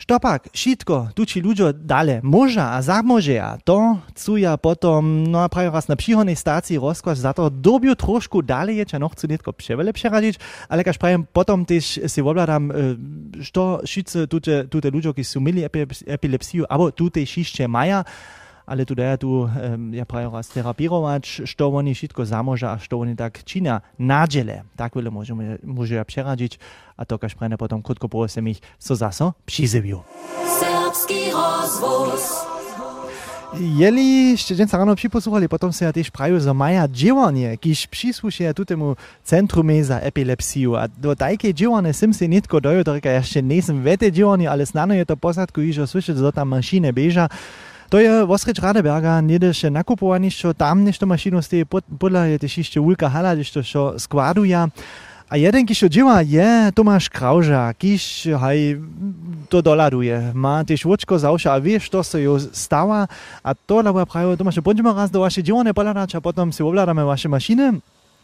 Štopak, 0.01 0.49
šitko, 0.57 1.13
tuči 1.13 1.45
ľuďo 1.45 1.77
dale 1.77 2.25
môža 2.25 2.73
a 2.73 2.81
zamožeja, 2.81 3.61
to 3.69 4.01
chcú 4.09 4.41
ja 4.41 4.57
potom, 4.57 5.29
no 5.29 5.45
a 5.45 5.53
prawie 5.53 5.69
raz 5.69 5.93
na 5.93 5.97
příhodnej 5.97 6.41
stácii 6.41 6.81
rozkaz 6.81 7.21
za 7.21 7.37
to 7.37 7.53
dobiu 7.53 7.93
trošku 7.93 8.41
dalej, 8.41 8.89
čo 8.89 8.97
no 8.97 9.13
chcú 9.13 9.29
netko 9.29 9.53
převele 9.53 9.93
přeradiť, 9.93 10.41
ale 10.73 10.89
kaž 10.89 10.97
prajem 10.97 11.29
potom 11.29 11.69
tiež 11.69 12.09
si 12.09 12.21
obladám, 12.25 12.73
što 13.45 13.85
šice 13.85 14.25
tute, 14.25 14.73
tute 14.73 14.89
ľuďo, 14.89 15.13
ki 15.13 15.21
sú 15.21 15.37
mili 15.37 15.69
epilepsiu, 16.09 16.65
abo 16.65 16.89
tute 16.97 17.21
šišče 17.21 17.69
maja, 17.69 18.01
ale 18.71 18.87
tu 18.87 18.95
daja 18.95 19.19
tu, 19.19 19.51
um, 19.51 19.51
ja 19.91 20.07
prawie 20.07 20.31
raz 20.31 20.49
terapiować, 20.49 21.43
što 21.45 21.69
oni 21.75 21.95
wszystko 21.95 22.23
zamoża, 22.27 22.71
a 22.71 22.79
što 22.79 23.01
oni 23.01 23.17
tak 23.17 23.45
czynia 23.45 23.81
na 23.99 24.29
dziele. 24.29 24.63
Tak 24.77 24.95
wiele 24.95 25.11
możemy, 25.11 25.59
może 25.65 25.95
ja 25.95 26.05
przeradzić, 26.05 26.59
a 26.97 27.05
to 27.05 27.19
każ 27.19 27.35
prajne 27.35 27.59
potom 27.59 27.83
krótko 27.83 28.09
prosím 28.09 28.49
ich, 28.49 28.61
co 28.79 28.97
zaso 28.97 29.35
przyzywiu. 29.47 30.03
Serbski 30.61 31.31
rozwóz. 31.35 32.51
Jeli 33.59 34.39
dnes 34.39 34.71
ráno 34.71 34.95
připosúvali, 34.95 35.51
potom 35.51 35.75
sa 35.75 35.91
ja 35.91 35.93
tiež 35.93 36.15
prajú 36.15 36.39
za 36.39 36.55
maja 36.55 36.87
dživanie, 36.87 37.59
kiž 37.59 37.91
príslušia 37.91 38.55
tutému 38.55 38.95
centrume 39.27 39.75
za 39.83 39.99
epilepsiu. 39.99 40.79
A 40.79 40.87
do 40.87 41.19
tajke 41.19 41.51
dživanie 41.51 41.91
som 41.91 42.15
si 42.15 42.31
nitko 42.31 42.63
dojo, 42.63 42.87
torka 42.87 43.11
ja 43.11 43.19
ešte 43.19 43.43
nesem 43.43 43.83
vete 43.83 44.07
dživanie, 44.07 44.47
ale 44.47 44.63
snano 44.63 44.95
je 44.95 45.03
to 45.03 45.19
posadku, 45.19 45.67
že 45.67 45.83
slyšať, 45.83 46.23
že 46.23 46.31
tam 46.31 46.55
mašine 46.55 46.95
beža. 46.95 47.27
To 47.91 47.99
je 47.99 48.23
Vosreč 48.23 48.63
Radeberga, 48.63 49.19
niedeše 49.19 49.67
nakupovanie, 49.67 50.31
čo 50.31 50.55
tam 50.55 50.87
nešto 50.87 51.11
mašinu 51.11 51.43
steje, 51.43 51.67
podľa 51.67 52.31
je 52.31 52.37
tiež 52.47 52.55
ešte 52.63 52.79
Ulka 52.79 53.11
Hala, 53.11 53.35
čo 53.43 53.99
skladuje. 53.99 54.55
A 55.31 55.35
jeden, 55.35 55.67
kiž 55.67 55.87
to 55.87 55.89
działa, 55.91 56.23
je 56.23 56.71
Tomasz 56.75 57.11
Krauža, 57.11 57.75
kiž 57.75 58.31
haj 58.39 58.79
to 59.51 59.63
doladuje. 59.63 60.31
Ma 60.35 60.63
też 60.63 60.87
łoczko 60.87 61.19
zawsze, 61.19 61.51
a 61.51 61.61
wiesz, 61.61 61.91
to 61.91 62.05
se 62.07 62.23
jo 62.23 62.39
stała, 62.39 63.09
a 63.43 63.55
to 63.55 63.83
labo 63.83 64.07
prawo, 64.07 64.37
Tomasz, 64.37 64.61
będziemy 64.61 64.95
raz 64.95 65.11
do 65.11 65.21
waszej 65.21 65.43
dziełane 65.43 65.75
poladać, 65.75 66.15
a 66.15 66.21
potem 66.21 66.53
si 66.53 66.63
obladamy 66.63 67.05
wasze 67.05 67.29
maszyny. 67.29 67.73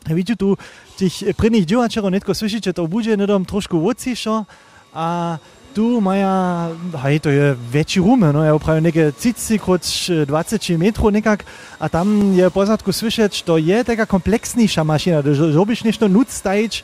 Widzicie 0.07 0.37
tu, 0.37 0.57
tych 0.99 1.37
prynnych 1.37 1.65
działaczerów 1.65 2.11
netko 2.11 2.35
słyszycie, 2.35 2.73
to 2.73 2.89
będzie 2.89 3.17
nedom 3.17 3.45
troszkę 3.45 3.77
łociejszo, 3.77 4.47
a 4.95 5.39
tu 5.77 6.01
maja, 6.01 6.73
hej, 7.05 7.21
to 7.21 7.29
je 7.29 7.53
väčší 7.53 8.01
rum, 8.01 8.25
no, 8.25 8.41
ja 8.41 8.57
upravím 8.57 8.89
neke 8.89 9.13
30 9.13 9.61
kroč 9.61 10.09
20 10.25 10.81
metrov 10.81 11.13
nekak, 11.13 11.45
a 11.77 11.93
tam 11.93 12.33
je 12.33 12.49
pozadku 12.49 12.89
slyšet, 12.89 13.45
to 13.45 13.61
je 13.61 13.85
taká 13.85 14.09
komplexnejšia 14.09 14.81
mašina, 14.81 15.21
že 15.21 15.53
robíš 15.53 15.85
nešto 15.85 16.09
nuc 16.09 16.33
stajíč, 16.33 16.81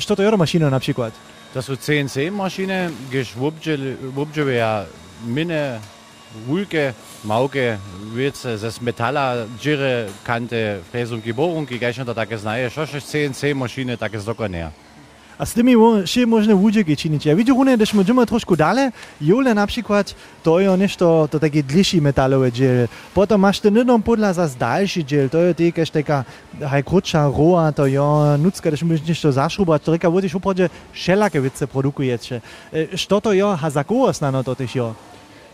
što 0.00 0.16
to 0.16 0.24
je 0.24 0.32
mašina 0.32 0.72
napríklad. 0.72 1.12
Das 1.52 1.66
sind 1.66 1.82
CNC-Maschine, 1.82 2.94
gewubdje 3.10 4.44
äh, 4.46 4.54
ja 4.54 4.86
Minne, 5.26 5.80
Wulke, 6.46 6.94
Mauke, 7.24 7.78
Würze, 8.14 8.54
äh, 8.54 8.58
das 8.58 8.80
Metaller, 8.80 9.46
Djire, 9.60 10.06
Kante, 10.24 10.78
Fräsung, 10.92 11.20
Gebohrung, 11.20 11.66
gegessen, 11.66 12.06
da 12.06 12.22
ist 12.22 12.44
neue, 12.44 12.70
CNC-Maschine, 12.70 13.96
da 13.96 14.06
ist 14.06 14.26
locker 14.26 14.48
näher. 14.48 14.72
A 15.40 15.46
z 15.46 15.52
tymi 15.56 15.72
še 16.04 16.26
možne 16.26 16.54
wódźki 16.54 16.96
czynić. 16.96 17.24
Ja 17.26 17.36
widzę, 17.36 17.54
że 17.64 17.78
też 17.78 17.94
możemy 17.94 18.26
troszkę 18.26 18.56
dalej, 18.56 18.90
jole 19.20 19.54
na 19.54 19.66
przykład, 19.66 20.14
to 20.42 20.60
jest 20.60 20.78
nešto, 20.78 21.28
to 21.30 21.40
takie 21.40 21.62
dliższy 21.62 22.02
metalowe 22.02 22.52
dziel. 22.52 22.88
Potem 23.14 23.40
masz 23.40 23.60
ten 23.60 23.76
jedną 23.76 24.02
podla 24.02 24.32
za 24.32 24.48
dalszy 24.48 25.04
dziel, 25.04 25.30
to 25.30 25.38
jest 25.38 25.60
jakaś 25.60 25.90
taka 25.90 26.24
haj 26.68 26.84
krótsza 26.84 27.24
roa, 27.38 27.72
to 27.72 27.86
jest 27.86 28.42
nucka, 28.42 28.70
też 28.70 28.82
możesz 28.82 29.08
nešto 29.08 29.32
zaszrubać, 29.32 29.82
to 29.82 29.92
reka, 29.92 30.10
wódź 30.10 30.34
upradzie 30.34 30.68
wszelakie 30.92 31.40
wice 31.40 31.66
produkujecie. 31.66 32.40
Co 33.08 33.20
to 33.20 33.32
jest, 33.32 33.64
a 33.64 33.70
za 33.70 33.84
kogo 33.84 34.12
znano 34.12 34.44
to 34.44 34.54
też 34.54 34.74
jest? 34.74 34.94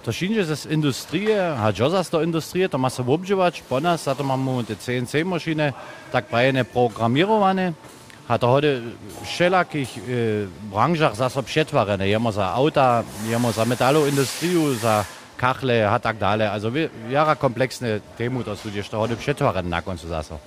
To 0.02 0.12
wszędzie 0.12 0.57
z 0.57 0.66
industrii, 0.66 1.33
a 1.33 1.73
Josa 1.78 2.05
z 2.05 2.11
to 2.11 2.23
industrii, 2.23 2.69
to 2.69 2.78
ma 2.78 2.90
się 2.90 3.07
obdziwać, 3.07 3.62
po 3.62 3.81
nas, 3.81 4.02
za 4.05 4.14
to 4.14 4.25
mamy 4.25 4.64
te 4.64 4.75
CNC-maszyny, 4.75 5.73
tak 6.12 6.26
prawie 6.26 6.64
programowane, 6.64 7.73
hat 7.73 7.96
Hatte 8.26 8.49
heute 8.49 8.83
äh, 8.83 9.26
šelakih 9.26 9.87
eh, 9.87 10.02
äh, 10.11 10.47
branžah 10.71 11.14
za 11.14 11.30
so 11.30 11.42
pšetvarene, 11.42 12.09
jemo 12.09 12.33
za 12.33 12.50
auta, 12.50 13.04
jemo 13.30 13.52
za 13.52 13.64
metalo 13.64 14.06
industriju, 14.06 14.75
za 14.75 15.04
kahle, 15.37 15.87
a 15.87 15.99
tak 15.99 16.18
dalje. 16.18 16.45
Ne? 16.45 16.50
Also 16.50 16.73
jara 17.11 17.35
kompleksne 17.35 18.00
temu 18.18 18.42
to 18.42 18.56
su 18.56 18.71
dješta 18.71 18.99
heute 18.99 19.16
pšetvaren 19.16 19.68
nakon 19.68 19.99
su 19.99 20.09
zaso. 20.09 20.38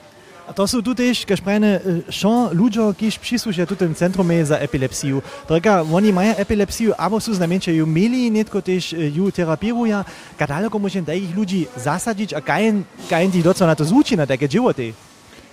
A 0.49 0.53
to 0.53 0.67
su 0.67 0.81
tutejš, 0.81 1.23
kaž 1.29 1.41
prejne, 1.45 1.79
šon 2.09 2.57
ľudžo, 2.57 2.93
kiž 2.97 3.21
přislušia 3.21 3.69
tutem 3.69 3.95
centrume 3.95 4.45
za 4.45 4.57
epilepsiju. 4.57 5.21
Trka, 5.47 5.85
oni 5.91 6.11
maja 6.11 6.33
epilepsiju, 6.37 6.93
abo 6.97 7.19
su 7.19 7.33
znamenče 7.33 7.75
ju 7.75 7.85
mili, 7.85 8.29
netko 8.29 8.61
tež 8.61 8.93
e, 8.93 9.13
ju 9.13 9.31
terapiruja. 9.31 10.03
Kadaleko 10.41 10.81
môžem 10.81 11.05
tajich 11.05 11.29
ľudí 11.37 11.69
zasadiť 11.77 12.33
a 12.33 12.41
kajen, 12.41 12.81
kajen 13.09 13.31
ti 13.31 13.45
doco 13.45 13.61
na 13.61 13.77
to 13.77 13.85
zúči, 13.85 14.17
na 14.17 14.25
také 14.25 14.49
životy. 14.49 14.89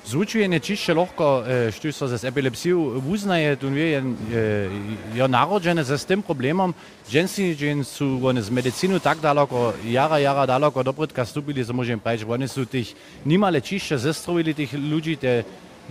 Zvučuje 0.06 0.60
čišče 0.60 0.94
lahko 0.94 1.42
eh, 1.42 1.70
štusa 1.74 2.06
z 2.06 2.24
epilepsijo 2.24 3.02
uznaje, 3.10 3.56
tu 3.56 3.66
je, 3.66 3.98
eh, 3.98 4.34
je 4.34 4.68
ja, 5.16 5.26
narođene 5.26 5.84
s 5.84 6.04
tem 6.04 6.22
problemom. 6.22 6.74
Ženski 7.10 7.56
su 7.84 8.20
one 8.22 8.42
z 8.42 8.50
medicino 8.50 8.98
tako 8.98 9.20
daleko, 9.20 9.72
jara, 9.84 10.18
jara 10.18 10.46
daleko 10.46 10.82
dopretka 10.82 11.24
stupili, 11.24 11.64
za 11.64 11.72
možem 11.72 11.98
pač, 11.98 12.22
oni 12.28 12.48
su 12.48 12.64
tih 12.64 12.94
nimale 13.24 13.60
čišče 13.60 13.98
zestrovili 13.98 14.54
tih 14.54 14.74
ljudi, 14.74 15.16
te 15.16 15.42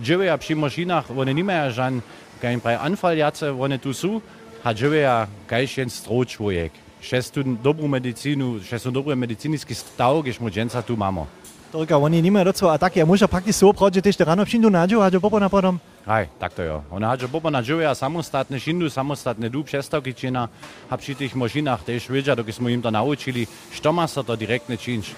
živejo 0.02 0.38
pri 0.38 0.54
mašinah, 0.54 1.04
oni 1.10 1.34
nimajo 1.34 1.70
žan, 1.70 2.00
kaj 2.40 2.50
jim 2.50 2.60
pravi 2.60 2.78
anfal 2.80 3.18
jace, 3.18 3.50
oni 3.50 3.78
tu 3.78 3.92
su, 3.92 4.20
a 4.64 4.74
živejo 4.74 5.26
kaj 5.46 5.66
še 5.66 5.82
en 5.82 5.90
strov 5.90 6.24
človek. 6.24 6.72
Še 7.04 7.20
so 7.22 7.42
dobro 7.62 7.88
medicino, 7.88 8.56
še 8.64 8.78
so 8.78 8.90
dobre 8.90 9.14
medicinski 9.14 9.74
stav, 9.74 10.22
ki 10.24 10.32
smo 10.32 10.48
ženca 10.48 10.82
tu 10.82 10.96
imamo. 10.96 11.28
Torka, 11.76 12.00
oni 12.00 12.24
nemajú 12.24 12.48
docela 12.48 12.80
ataky 12.80 13.04
a 13.04 13.08
môžu 13.08 13.28
prakticky 13.28 13.52
so 13.52 13.68
opravdu 13.68 14.00
tiež 14.00 14.16
ráno 14.24 14.48
všindu 14.48 14.72
nadžu 14.72 15.04
a 15.04 15.12
popo 15.20 15.36
na 15.36 15.52
potom. 15.52 15.76
Aj, 16.08 16.24
tak 16.40 16.56
to 16.56 16.64
jo. 16.64 16.80
Ona 16.88 17.12
hadže 17.12 17.28
popo 17.28 17.52
na 17.52 17.60
a 17.60 17.92
samostatne 17.92 18.56
šindu, 18.56 18.88
samostatne 18.88 19.52
dú 19.52 19.60
přestavky 19.60 20.16
čina 20.16 20.48
a 20.88 20.94
pri 20.96 21.12
tých 21.12 21.36
možinách 21.36 21.84
tiež 21.84 22.08
vedia, 22.08 22.32
doky 22.32 22.48
sme 22.48 22.72
im 22.72 22.80
to 22.80 22.88
naučili, 22.88 23.44
što 23.76 23.92
má 23.92 24.08
sa 24.08 24.24
to 24.24 24.32
direktne 24.40 24.80
činč. 24.80 25.12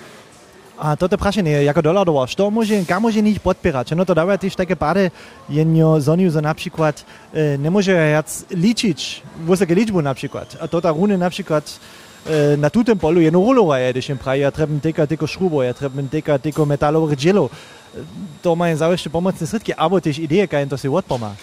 A 0.82 0.98
toto 0.98 1.14
prašenie, 1.14 1.62
jako 1.62 1.78
doľadovo, 1.78 2.26
što 2.26 2.50
môže, 2.50 2.74
kam 2.86 3.06
môže 3.06 3.22
nich 3.22 3.38
podpierať? 3.38 3.94
No 3.94 4.02
to 4.02 4.18
dáva 4.18 4.34
tiež 4.34 4.58
také 4.58 4.74
páre, 4.74 5.14
jenio 5.46 6.02
zoniu, 6.02 6.26
že 6.26 6.42
napríklad 6.42 7.06
e, 7.34 7.54
nemôže 7.54 7.94
jac 7.94 8.26
ličiť, 8.50 8.98
vysoké 9.46 9.78
ličbu 9.78 10.02
napríklad. 10.02 10.58
A 10.58 10.66
toto 10.66 10.90
rune 10.90 11.14
napríklad 11.14 11.62
E, 11.66 12.07
Eh, 12.28 12.56
na 12.56 12.68
tutem 12.68 12.98
polju 12.98 13.20
je 13.20 13.30
norolova 13.30 13.78
jedešen 13.78 14.18
pravi, 14.18 14.40
ja 14.40 14.50
trebam 14.50 14.80
teka 14.80 15.06
teko 15.06 15.26
šrubo, 15.26 15.62
ja 15.62 15.72
trebam 15.72 16.08
teka 16.08 16.38
teko 16.38 16.64
metalovo 16.64 17.08
ređelo. 17.10 17.48
Eh, 17.48 18.00
to 18.42 18.52
ima 18.52 18.68
in 18.68 18.76
zavešte 18.76 19.08
pomoćne 19.08 19.46
sredke, 19.46 19.72
abo 19.76 20.00
tež 20.00 20.18
ideje, 20.18 20.46
kaj 20.46 20.62
in 20.62 20.68
to 20.68 20.76
si 20.76 20.88
odpoma. 20.88 21.36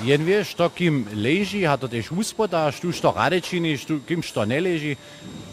Jen 0.00 0.24
wiesz, 0.24 0.54
to 0.54 0.70
kim 0.70 1.06
leży, 1.14 1.68
a 1.68 1.78
to 1.78 1.88
też 1.88 2.12
uspoda, 2.12 2.72
sztuż 2.72 3.00
to 3.00 3.14
štu, 3.76 4.00
kim 4.08 4.22
to 4.34 4.44
nie 4.44 4.60
leży. 4.60 4.96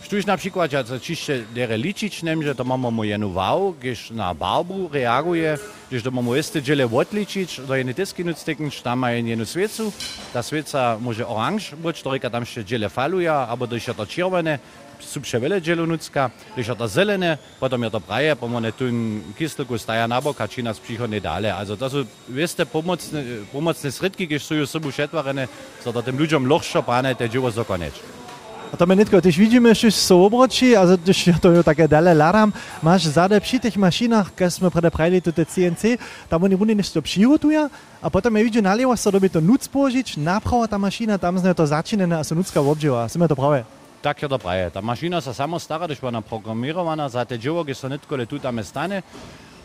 Štuž 0.10 0.25
na 0.25 0.38
przykład, 0.38 0.74
ja 0.74 0.84
čišće 1.00 1.53
dere 1.53 1.77
ličić 1.77 2.24
nemže, 2.24 2.55
to 2.55 2.63
mamy 2.63 2.91
mu 2.91 3.03
jenu 3.03 3.29
wow, 3.29 3.74
gdyż 3.79 4.10
na 4.12 4.34
barbu 4.34 4.89
reaguje, 4.93 5.58
gdyż 5.89 6.03
to 6.03 6.12
mamy 6.12 6.38
jeszcze 6.38 6.62
dziele 6.62 6.86
odličić, 6.86 7.62
do 7.67 7.75
jeny 7.75 7.93
deski 7.93 8.25
nucteknić, 8.25 8.81
tam 8.81 9.00
ma 9.00 9.12
jenu 9.12 9.46
svecu, 9.46 9.93
ta 10.34 10.43
sveca 10.43 10.98
może 11.01 11.27
oranż 11.27 11.75
być, 11.75 12.01
to 12.01 12.19
tam 12.31 12.41
jeszcze 12.43 12.65
dziele 12.65 12.89
faluje, 12.89 13.31
albo 13.31 13.67
to 13.67 13.75
jeszcze 13.75 13.93
to 13.93 14.05
czerwone, 14.05 14.60
sú 14.99 15.23
vševele 15.23 15.57
dželunucka, 15.63 16.31
když 16.53 16.67
je 16.67 16.75
to 16.75 16.87
zelené, 16.87 17.39
potom 17.59 17.83
je 17.83 17.89
to 17.89 17.99
praje, 17.99 18.35
pomone 18.35 18.71
tu 18.71 18.85
kyselku 19.33 19.77
staja 19.79 20.07
na 20.07 20.21
bok 20.21 20.41
a 20.41 20.47
či 20.47 20.61
nás 20.61 20.79
přichodne 20.79 21.19
dále. 21.19 21.51
Also 21.51 21.75
to 21.75 21.89
sú, 21.89 21.99
vieste, 22.27 22.65
pomocné, 22.65 23.47
pomocné 23.51 23.89
sredky, 23.91 24.27
sú 24.39 24.59
ju 24.59 24.65
sobu 24.67 24.91
šetvarené, 24.91 25.47
so 25.81 25.95
to 25.95 26.03
tým 26.03 26.19
ľuďom 26.19 26.45
ľahšie 26.45 26.81
páne, 26.83 27.15
te 27.15 27.25
dživo 27.25 27.49
zokoneč. 27.51 27.95
A 28.69 28.77
to 28.77 28.85
my 28.85 28.95
netko, 28.95 29.21
też 29.21 29.37
widzimy, 29.37 29.75
że 29.75 29.91
są 29.91 30.25
obroci, 30.25 30.75
a 30.75 30.85
też 30.97 31.29
to 31.41 31.51
jest 31.51 31.65
takie 31.65 31.87
dalej 31.87 32.15
laram, 32.15 32.53
masz 32.83 33.05
zade 33.05 33.41
przy 33.41 33.59
tych 33.59 33.77
maszynach, 33.77 34.35
kiedy 34.35 34.51
jsme 34.51 34.71
predeprali 34.71 35.21
to 35.21 35.31
CNC, 35.33 35.97
tam 36.29 36.43
oni 36.43 36.57
bundy 36.57 36.75
nešto 36.75 37.01
przygotują, 37.01 37.69
a 38.01 38.09
potem 38.09 38.35
ja 38.37 38.43
widzę 38.43 38.61
naliewa, 38.61 38.97
co 38.97 39.11
robi 39.11 39.29
to 39.29 39.41
nuc 39.41 39.67
położyć, 39.67 40.17
naprawa 40.17 40.67
ta 40.67 40.77
maszyna, 40.77 41.17
tam 41.17 41.39
z 41.39 41.57
to 41.57 41.67
zaczynane, 41.67 42.17
a 42.19 42.23
so 42.23 42.35
nucka 42.35 42.61
obdziewa. 42.61 43.09
Są 43.09 43.27
to 43.27 43.35
prawe? 43.35 43.78
tako 44.01 44.19
jo 44.21 44.25
ja, 44.25 44.27
dopraje. 44.27 44.69
Ta 44.69 44.81
mašina 44.81 45.21
se 45.21 45.33
samo 45.33 45.59
stara, 45.59 45.87
da 45.87 45.93
je 45.93 46.11
naprogramirana 46.11 47.09
za 47.09 47.25
te 47.25 47.37
dživo, 47.37 47.63
ki 47.63 47.73
so 47.73 47.89
netkole 47.89 48.25
tudi 48.25 48.41
tam 48.41 48.63
stane. 48.63 49.01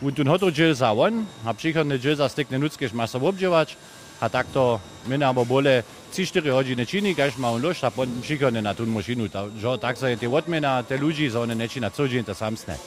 In 0.01 0.13
tu 0.13 0.23
hotel 0.27 0.51
džil 0.51 0.73
za 0.73 0.91
on, 0.91 1.25
a 1.45 1.53
prihodne 1.53 1.97
džil 1.97 2.15
za 2.15 2.29
stekne 2.29 2.59
nutske, 2.59 2.89
ima 2.93 3.07
se 3.07 3.17
obdživač, 3.17 3.75
a 4.19 4.29
tako 4.29 4.49
to 4.53 4.79
mene 5.07 5.33
bo 5.33 5.45
bolje 5.45 5.83
3-4 6.13 6.51
hodine 6.51 6.85
čini, 6.85 7.15
kaj 7.15 7.31
ima 7.37 7.51
on 7.51 7.63
loš, 7.63 7.83
a 7.83 7.89
potem 7.89 8.21
prihodne 8.21 8.61
na 8.61 8.73
tu 8.73 8.85
mašinu. 8.85 9.29
Tako 9.81 9.99
se 9.99 10.09
je 10.09 10.17
te 10.17 10.27
odmena, 10.27 10.83
te 10.83 10.97
ljudi, 10.97 11.29
za 11.29 11.41
one 11.41 11.55
neči 11.55 11.79
na 11.79 11.89
cođenje, 11.89 12.23
te 12.23 12.33
sam 12.33 12.57
sne. 12.57 12.77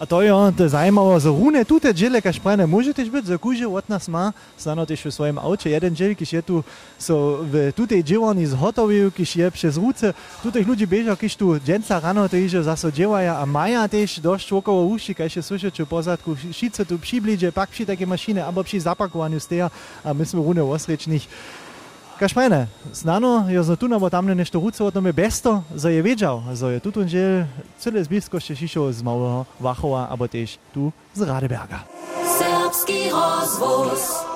A 0.00 0.06
to 0.06 0.22
je 0.22 0.32
ono, 0.32 0.52
to 0.52 0.62
je 0.62 0.68
zajmavo 0.68 1.18
za 1.20 1.28
rune, 1.28 1.64
tu 1.64 1.76
te 1.80 1.92
džele, 1.92 2.20
kaš 2.20 2.38
pa 2.40 2.56
ne 2.56 2.66
možeš 2.66 3.10
biti 3.12 3.26
zakužil, 3.26 3.74
od 3.74 3.84
nas 3.88 4.08
ima, 4.08 4.32
stano 4.56 4.86
teš 4.86 5.04
v 5.04 5.10
svojem 5.12 5.38
avče, 5.38 5.70
jeden 5.70 5.94
džel, 5.94 6.14
ki 6.16 6.24
je 6.24 6.42
tu, 6.42 6.62
so 6.98 7.44
v 7.44 7.68
tutej 7.76 8.02
dževoni 8.02 8.46
zhotovil, 8.46 9.10
ki 9.12 9.28
je 9.28 9.50
še 9.54 9.70
z 9.70 9.76
ruce, 9.76 10.12
tu 10.42 10.48
teh 10.50 10.64
ljudi 10.64 10.86
bežal, 10.88 11.20
ki 11.20 11.28
tu 11.36 11.60
dženca 11.60 12.00
rano 12.00 12.24
te 12.28 12.40
iže, 12.40 12.62
zaso 12.64 12.88
dževaja, 12.88 13.36
a 13.36 13.44
maja 13.44 13.84
teš 13.88 14.24
došč 14.24 14.52
okovo 14.56 14.88
uši, 14.88 15.14
kaj 15.14 15.36
še 15.36 15.42
slišiš, 15.42 15.76
če 15.76 15.84
pozadku. 15.84 16.32
Šice 16.48 16.88
tu 16.88 16.96
pšibliže, 16.96 17.52
pak 17.52 17.68
pši 17.68 17.92
take 17.92 18.08
mašine, 18.08 18.40
abo 18.40 18.64
pši 18.64 18.80
zapakovanju 18.80 19.40
steja, 19.40 19.68
a 20.00 20.16
mi 20.16 20.24
smo 20.24 20.40
rune 20.40 20.64
osrečnih. 20.64 21.28
Kaj 22.20 22.28
šmene, 22.28 22.68
znano 22.92 23.48
je 23.48 23.62
zatunamo 23.62 24.10
tam 24.10 24.26
nešto 24.26 24.60
ruco, 24.60 24.90
tam 24.90 25.06
je 25.06 25.12
besto, 25.12 25.62
za 25.74 25.88
je 25.88 26.02
vedžal, 26.02 26.42
za 26.52 26.68
je 26.68 26.80
tudi 26.80 27.08
že 27.08 27.48
celo 27.80 27.96
zbisko 28.04 28.36
še 28.36 28.52
šišel 28.52 28.92
z 28.92 29.00
malo 29.00 29.48
Vahova, 29.56 30.04
a 30.04 30.12
bo 30.20 30.28
tež 30.28 30.60
tu 30.68 30.92
z 31.16 31.24
Radeberga. 31.24 31.80
Srpski 32.20 33.08
razvoz. 33.08 34.29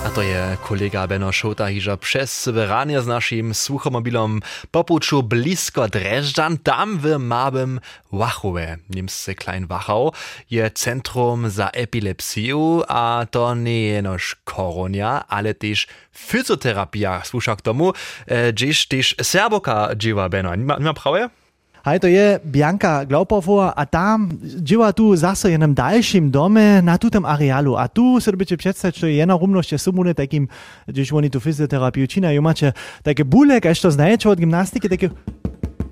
A 0.00 0.08
to 0.10 0.22
je 0.22 0.56
kolega 0.64 1.04
Beno 1.06 1.28
Šota, 1.28 1.68
ki 1.68 1.80
že 1.80 1.94
čez 2.00 2.32
severanje 2.32 3.04
z 3.04 3.06
našim 3.06 3.46
suhomobilom 3.52 4.40
popuču 4.72 5.20
blisko 5.20 5.92
Dreždan, 5.92 6.56
tam 6.64 6.96
v 6.96 7.20
mabem 7.20 7.84
Wachove, 8.08 8.80
Nimse 8.88 9.36
Klein 9.36 9.68
Wachau, 9.68 10.16
je 10.48 10.64
centrum 10.72 11.52
za 11.52 11.68
epilepsiju, 11.76 12.88
a 12.88 13.28
to 13.28 13.52
nie 13.54 14.00
jenož 14.00 14.40
koronja, 14.48 15.28
ale 15.28 15.52
też 15.52 15.86
fyzoterapia, 16.12 17.20
słysza 17.24 17.56
k 17.56 17.62
tomu, 17.62 17.92
eh, 18.26 18.52
gdzieś 18.52 18.88
też 18.88 19.14
serboka 19.22 19.94
dziwa 19.96 20.28
Beno, 20.28 20.56
nie 20.56 20.64
ma, 20.64 20.76
nie 20.78 20.84
ma 20.84 20.94
prawie? 20.94 21.39
Hej, 21.84 22.00
to 22.00 22.06
je 22.06 22.40
Bianka 22.46 23.06
Glaupowova 23.06 23.74
a 23.74 23.86
tam 23.86 24.28
działa 24.42 24.92
tu 24.92 25.16
zase 25.16 25.48
w 25.48 25.50
jednym 25.50 25.74
dalszym 25.74 26.30
domie 26.30 26.82
na 26.82 26.98
tutem 26.98 27.24
arealu. 27.24 27.76
A 27.76 27.88
tu 27.88 28.20
sobie 28.20 28.36
bycie 28.36 28.56
przedstawić, 28.56 29.00
to 29.00 29.06
je 29.06 29.14
jedna 29.14 29.36
równość 29.36 29.80
sumune 29.80 30.14
takim, 30.14 30.48
gdzieś 30.88 31.12
oni 31.12 31.30
tu 31.30 31.40
fizjoterapię 31.40 32.08
czynają, 32.08 32.42
macie 32.42 32.72
takie 33.02 33.24
bóle, 33.24 33.54
jak 33.54 33.78
to 33.78 33.90
znajecie 33.90 34.30
od 34.30 34.38
gimnastyki, 34.38 34.88
takie 34.88 35.10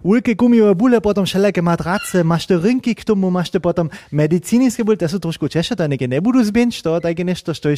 Ulke 0.09 0.33
gumijowe 0.33 0.73
bóle, 0.73 1.05
potom 1.05 1.29
všelijaké 1.29 1.61
matrace, 1.61 2.25
máš 2.25 2.49
to 2.49 2.57
rynky 2.57 2.97
k 2.97 3.05
tomu, 3.05 3.29
máš 3.29 3.53
to 3.53 3.61
potom 3.61 3.93
medicínskie 4.09 4.81
bóle, 4.81 4.97
to 4.97 5.05
sú 5.05 5.21
trošku 5.21 5.53
ťažšie, 5.53 5.77
to 5.77 5.85
zbienť, 6.49 6.81
to 6.81 6.97
také 6.97 7.29
nešto, 7.29 7.53
to 7.53 7.69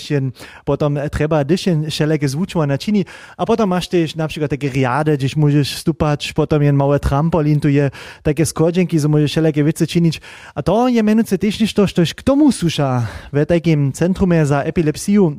potom 0.63 0.95
treba 1.11 1.43
dyšen 1.43 1.91
všelijaké 1.91 2.31
zvučovania 2.31 2.79
čini. 2.79 3.03
A 3.35 3.43
potom 3.43 3.67
máš 3.67 3.91
tiež 3.91 4.15
napríklad 4.15 4.47
také 4.47 4.71
riade, 4.71 5.19
kde 5.19 5.27
môžeš 5.35 5.83
stúpať, 5.83 6.31
potom 6.31 6.63
jen 6.63 6.79
malé 6.79 7.03
trampolín, 7.03 7.59
tu 7.59 7.67
je 7.67 7.91
také 8.23 8.47
skodženky, 8.47 8.95
že 8.95 9.11
môžeš 9.11 9.35
všelijaké 9.35 9.67
veci 9.67 9.91
činiť. 9.91 10.15
A 10.55 10.63
to 10.63 10.87
je 10.87 11.03
menujúce 11.03 11.35
tiež 11.35 11.59
niečo, 11.59 11.83
čo 11.83 12.07
k 12.15 12.23
tomu 12.23 12.55
súša 12.55 13.11
v 13.35 13.43
takým 13.43 13.91
centrume 13.91 14.39
za 14.47 14.63
epilepsiu. 14.63 15.35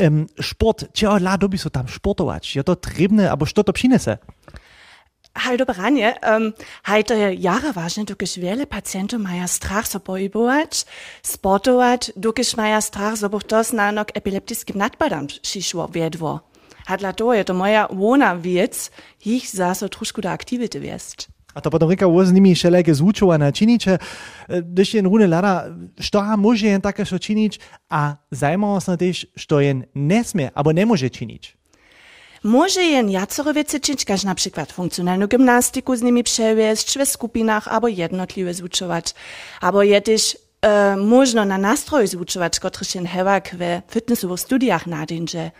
Um, 0.00 0.24
šport, 0.40 0.88
či 0.96 1.04
od 1.04 1.20
sú 1.60 1.68
tam 1.68 1.84
športovať? 1.84 2.56
Je 2.56 2.64
to 2.64 2.80
trebné, 2.80 3.28
alebo 3.28 3.44
čo 3.44 3.60
to 3.60 3.76
přinese? 3.76 4.16
Hej, 5.34 5.58
dobranie. 5.58 6.14
Um, 6.22 6.52
hej, 6.84 7.04
to 7.04 7.14
je 7.14 7.34
jara 7.34 7.72
ważne, 7.72 8.04
dokiż 8.04 8.38
wiele 8.38 8.66
pacjentów 8.66 9.20
mają 9.20 9.48
strach 9.48 9.88
so 9.88 10.00
poibować, 10.00 10.84
sportować, 11.22 12.12
dokiż 12.16 12.56
mają 12.56 12.80
strach, 12.80 13.18
so 13.18 13.28
buch 13.28 13.44
to 13.44 13.64
znanok 13.64 14.08
epileptycznym 14.14 14.78
nadpadam 14.78 15.26
przyszło 15.42 15.88
wiedwo. 15.88 16.40
A 16.86 16.96
dla 16.96 17.12
to 17.12 17.34
je 17.34 17.44
to 17.44 17.54
moja 17.54 17.88
łona 17.90 18.36
wiec, 18.36 18.90
ich 19.26 19.48
zaso 19.50 19.88
troszkę 19.88 20.22
do 20.22 20.30
aktywity 20.30 20.80
wiest. 20.80 21.28
A 21.54 21.60
to 21.60 21.70
potom 21.70 21.90
reka 21.90 22.06
z 22.24 22.32
nimi 22.32 22.54
všelijaké 22.54 22.94
zvučované 22.94 23.52
činiče, 23.52 23.98
když 24.48 24.94
jen 24.94 25.06
rune 25.06 25.26
lada, 25.26 25.68
ha 26.12 26.36
môže 26.36 26.66
jen 26.66 26.80
čo 26.80 27.18
činič 27.18 27.58
a 27.90 28.16
zajmovo 28.30 28.80
sa 28.80 28.96
tiež, 28.96 29.26
što 29.36 29.60
jen 29.60 29.84
nesmie, 29.94 30.50
abo 30.54 30.72
nemôže 30.72 31.10
činič. 31.10 31.52
Może 31.52 31.61
jen 32.76 33.10
jacore 33.10 33.52
wiece 33.54 33.80
czynić, 33.80 34.04
każ 34.04 34.24
na 34.24 34.34
przykład 34.34 34.72
funkcjonalną 34.72 35.26
gimnastyku 35.26 35.96
z 35.96 36.02
nimi 36.02 36.24
przewieźć, 36.24 36.98
w 36.98 37.08
skupinach, 37.08 37.68
albo 37.68 37.88
jednotliwe 37.88 38.54
zvučować, 38.54 39.14
albo 39.60 39.82
je 39.82 40.00
też 40.00 40.38
e, 40.62 40.96
można 40.96 41.44
na 41.44 41.58
nastroju 41.58 42.06
zvučować, 42.06 42.60
który 42.60 42.84
się 42.84 43.06
hewak 43.06 43.56
w 43.58 43.92
fitnessowych 43.92 44.40
studiach 44.40 44.86
nadinże. 44.86 45.50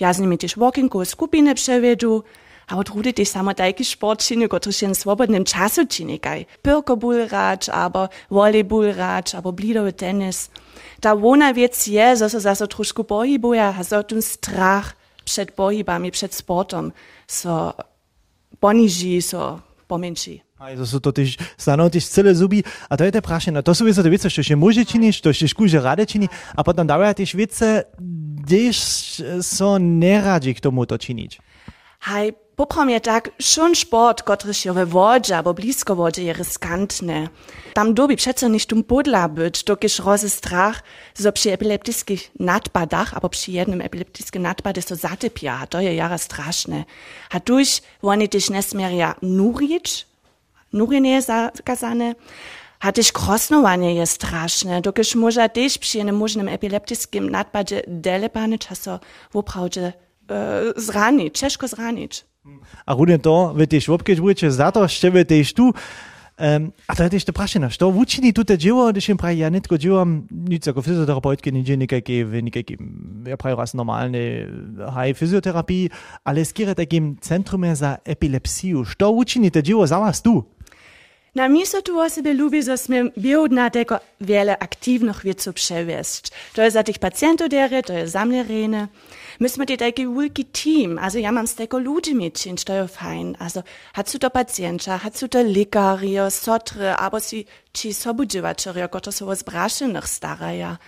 Ja 0.00 0.12
z 0.12 0.18
nimi 0.18 0.38
też 0.38 0.56
walkingowe 0.56 1.06
skupiny 1.06 1.54
przewiedu, 1.54 2.24
a 2.66 2.84
trudy 2.84 3.12
też 3.12 3.28
samo 3.28 3.54
taki 3.54 3.84
sport 3.84 4.20
czyni, 4.20 4.48
który 4.48 4.94
swobodnym 4.94 5.44
czasu 5.44 5.86
czyni, 5.86 6.20
kaj 6.20 6.46
pyrkobul 6.62 7.28
racz, 7.28 7.68
albo 7.68 8.08
volleyball 8.30 8.94
racz, 8.94 9.34
albo 9.34 9.52
blidowy 9.52 9.92
tenis. 9.92 10.50
Ta 11.00 11.16
wona 11.16 11.54
wiec 11.54 11.86
je, 11.86 12.16
że 12.16 12.30
się 12.30 12.40
zase 12.40 12.68
troszkę 12.68 13.04
boi, 13.04 13.38
bo 13.38 13.54
ja 13.54 13.84
so 13.84 14.02
ten 14.02 14.22
strach, 14.22 14.96
przed 15.26 15.50
pohybami, 15.52 16.14
przed 16.14 16.34
sportom 16.34 16.94
so 17.26 17.74
poniží, 18.62 19.18
so 19.22 19.58
pomenší. 19.90 20.46
A 20.56 20.72
to 20.72 20.88
sú 20.88 21.04
to 21.04 21.12
tiež 21.12 21.36
stano 21.60 21.84
tiež 21.92 22.08
celé 22.08 22.32
zuby. 22.32 22.64
A 22.88 22.96
to 22.96 23.04
je 23.04 23.12
to 23.12 23.20
prašené. 23.20 23.60
To 23.60 23.76
sú 23.76 23.84
veci, 23.84 24.00
to 24.00 24.08
veci, 24.08 24.32
čo 24.32 24.40
ešte 24.40 24.56
môže 24.56 24.88
činiť, 24.88 25.14
to 25.20 25.28
ešte 25.28 25.52
skúže 25.52 25.76
rade 25.84 26.08
čini. 26.08 26.32
A 26.56 26.64
potom 26.64 26.88
dávajú 26.88 27.12
tiež 27.20 27.36
veci, 27.36 27.84
kdež 28.40 28.76
so 29.44 29.76
neradí 29.76 30.56
k 30.56 30.64
tomuto 30.64 30.96
činiť. 30.96 31.30
Hej, 32.08 32.40
poprom 32.56 32.90
je 32.90 33.00
tak, 33.00 33.30
sport, 33.74 34.22
się 34.52 34.72
we 34.72 34.86
wodzie 34.86 35.36
albo 35.36 35.54
blisko 35.54 35.96
wodzie 35.96 36.22
je 36.22 36.32
riskantne. 36.32 37.28
Tam 37.74 37.94
dobi 37.94 38.16
przecież 38.16 38.50
nicht 38.50 38.72
um 38.72 38.84
podla 38.84 39.28
być, 39.28 39.64
dokiż 39.64 39.98
rozy 39.98 40.30
strach, 40.30 40.82
so 41.14 41.32
przy 41.32 41.52
epileptyckich 41.52 42.30
nadpadach, 42.40 43.14
albo 43.14 43.28
przy 43.28 43.52
jednym 43.52 43.80
epileptycznym 43.80 44.42
nadpadzie 44.42 44.82
so 44.82 44.96
zatypia, 44.96 45.66
to 45.66 45.80
je 45.80 45.94
jara 45.94 46.18
straszne. 46.18 46.84
A 47.30 47.40
tuż 47.40 47.68
oni 48.02 48.28
też 48.28 48.50
nesmieria 48.50 49.14
nurić, 49.22 50.06
nurienie 50.72 51.22
zakazane, 51.22 52.14
a 52.80 52.92
też 52.92 53.12
krosnowanie 53.12 53.94
je 53.94 54.06
straszne, 54.06 54.80
dokiż 54.80 55.14
może 55.14 55.48
też 55.48 55.78
przy 55.78 55.98
jednym 55.98 56.16
możnym 56.16 56.48
epileptycznym 56.48 57.30
nadpadzie 57.30 57.82
delepany 57.86 58.58
czaso 58.58 59.00
woprawdzie 59.32 59.92
e, 60.30 60.62
zranić, 60.76 61.38
ciężko 61.38 61.68
zranić. 61.68 62.24
A 62.86 62.94
runie 62.94 63.18
to, 63.18 63.52
wy 63.56 63.66
też 63.66 63.88
łopkieć 63.88 64.20
budete 64.20 64.50
za 64.50 64.72
to, 64.72 64.88
że 64.88 65.10
wy 65.10 65.24
też 65.24 65.52
tu. 65.52 65.72
Um, 66.38 66.72
a 66.86 66.94
to 66.94 67.02
je 67.02 67.10
też 67.10 67.24
to 67.24 67.32
prašena, 67.32 67.70
što 67.70 67.88
učini 67.88 68.32
tute 68.32 68.58
dzieło, 68.58 68.92
gdyż 68.92 69.08
im 69.08 69.16
prawie 69.16 69.36
ja 69.36 69.48
nitko 69.48 69.78
dziełam, 69.78 70.26
nic 70.30 70.66
jako 70.66 70.82
fizjoterapeutki, 70.82 71.52
nie 71.52 71.76
nikakie, 71.76 72.24
nikakie, 72.42 72.76
ja 73.26 73.36
prawie 73.36 73.56
raz 73.56 73.74
normalne 73.74 74.18
high 74.76 75.18
fizjoterapii, 75.18 75.90
ale 76.24 76.44
skiery 76.44 76.74
takim 76.74 77.16
centrum 77.20 77.74
za 77.74 77.96
epilepsiju. 78.04 78.84
Što 78.84 79.10
učini 79.10 79.50
te 79.50 79.62
dzieło 79.62 79.86
za 79.86 79.98
was 79.98 80.22
tu? 80.22 80.55
Na 81.36 81.48
miejscu 81.48 81.82
tu 81.82 82.00
osoby 82.00 82.34
lubię, 82.34 82.62
że 82.62 82.78
sme 82.78 83.10
biodna 83.18 83.70
tego 83.70 84.00
wiele 84.20 84.58
aktywnych 84.58 85.22
wieców 85.22 85.54
przewieźć. 85.54 86.30
To 86.54 86.62
jest 86.62 86.76
tych 86.84 86.98
pacjentów 86.98 87.48
dery, 87.48 87.82
to 87.82 87.92
jest 87.92 88.12
za 88.12 88.24
mnie 88.24 88.42
rene. 88.42 88.88
Myśmy 89.40 89.66
te 89.66 89.76
taki 89.76 90.06
wielki 90.08 90.44
team, 90.44 90.98
also 90.98 91.18
ja 91.18 91.32
mam 91.32 91.46
z 91.46 91.54
tego 91.54 91.78
ludzi 91.78 92.14
mieć, 92.14 92.48
to 92.64 92.72
jest 92.72 92.96
fein. 92.96 93.36
Also 93.38 93.62
hat 93.94 94.10
su 94.10 94.18
to 94.18 94.30
pacjenta, 94.30 94.98
hat 94.98 95.18
su 95.18 95.28
to 95.28 95.42
lekario, 95.42 96.30
sotry, 96.30 96.88
albo 96.88 97.20
si 97.20 97.46
ci 97.72 97.94
sobudziwaczero, 97.94 98.88
którzy 98.88 99.16
są 99.16 99.34
zbraszenych 99.34 100.08
staraja. 100.08 100.78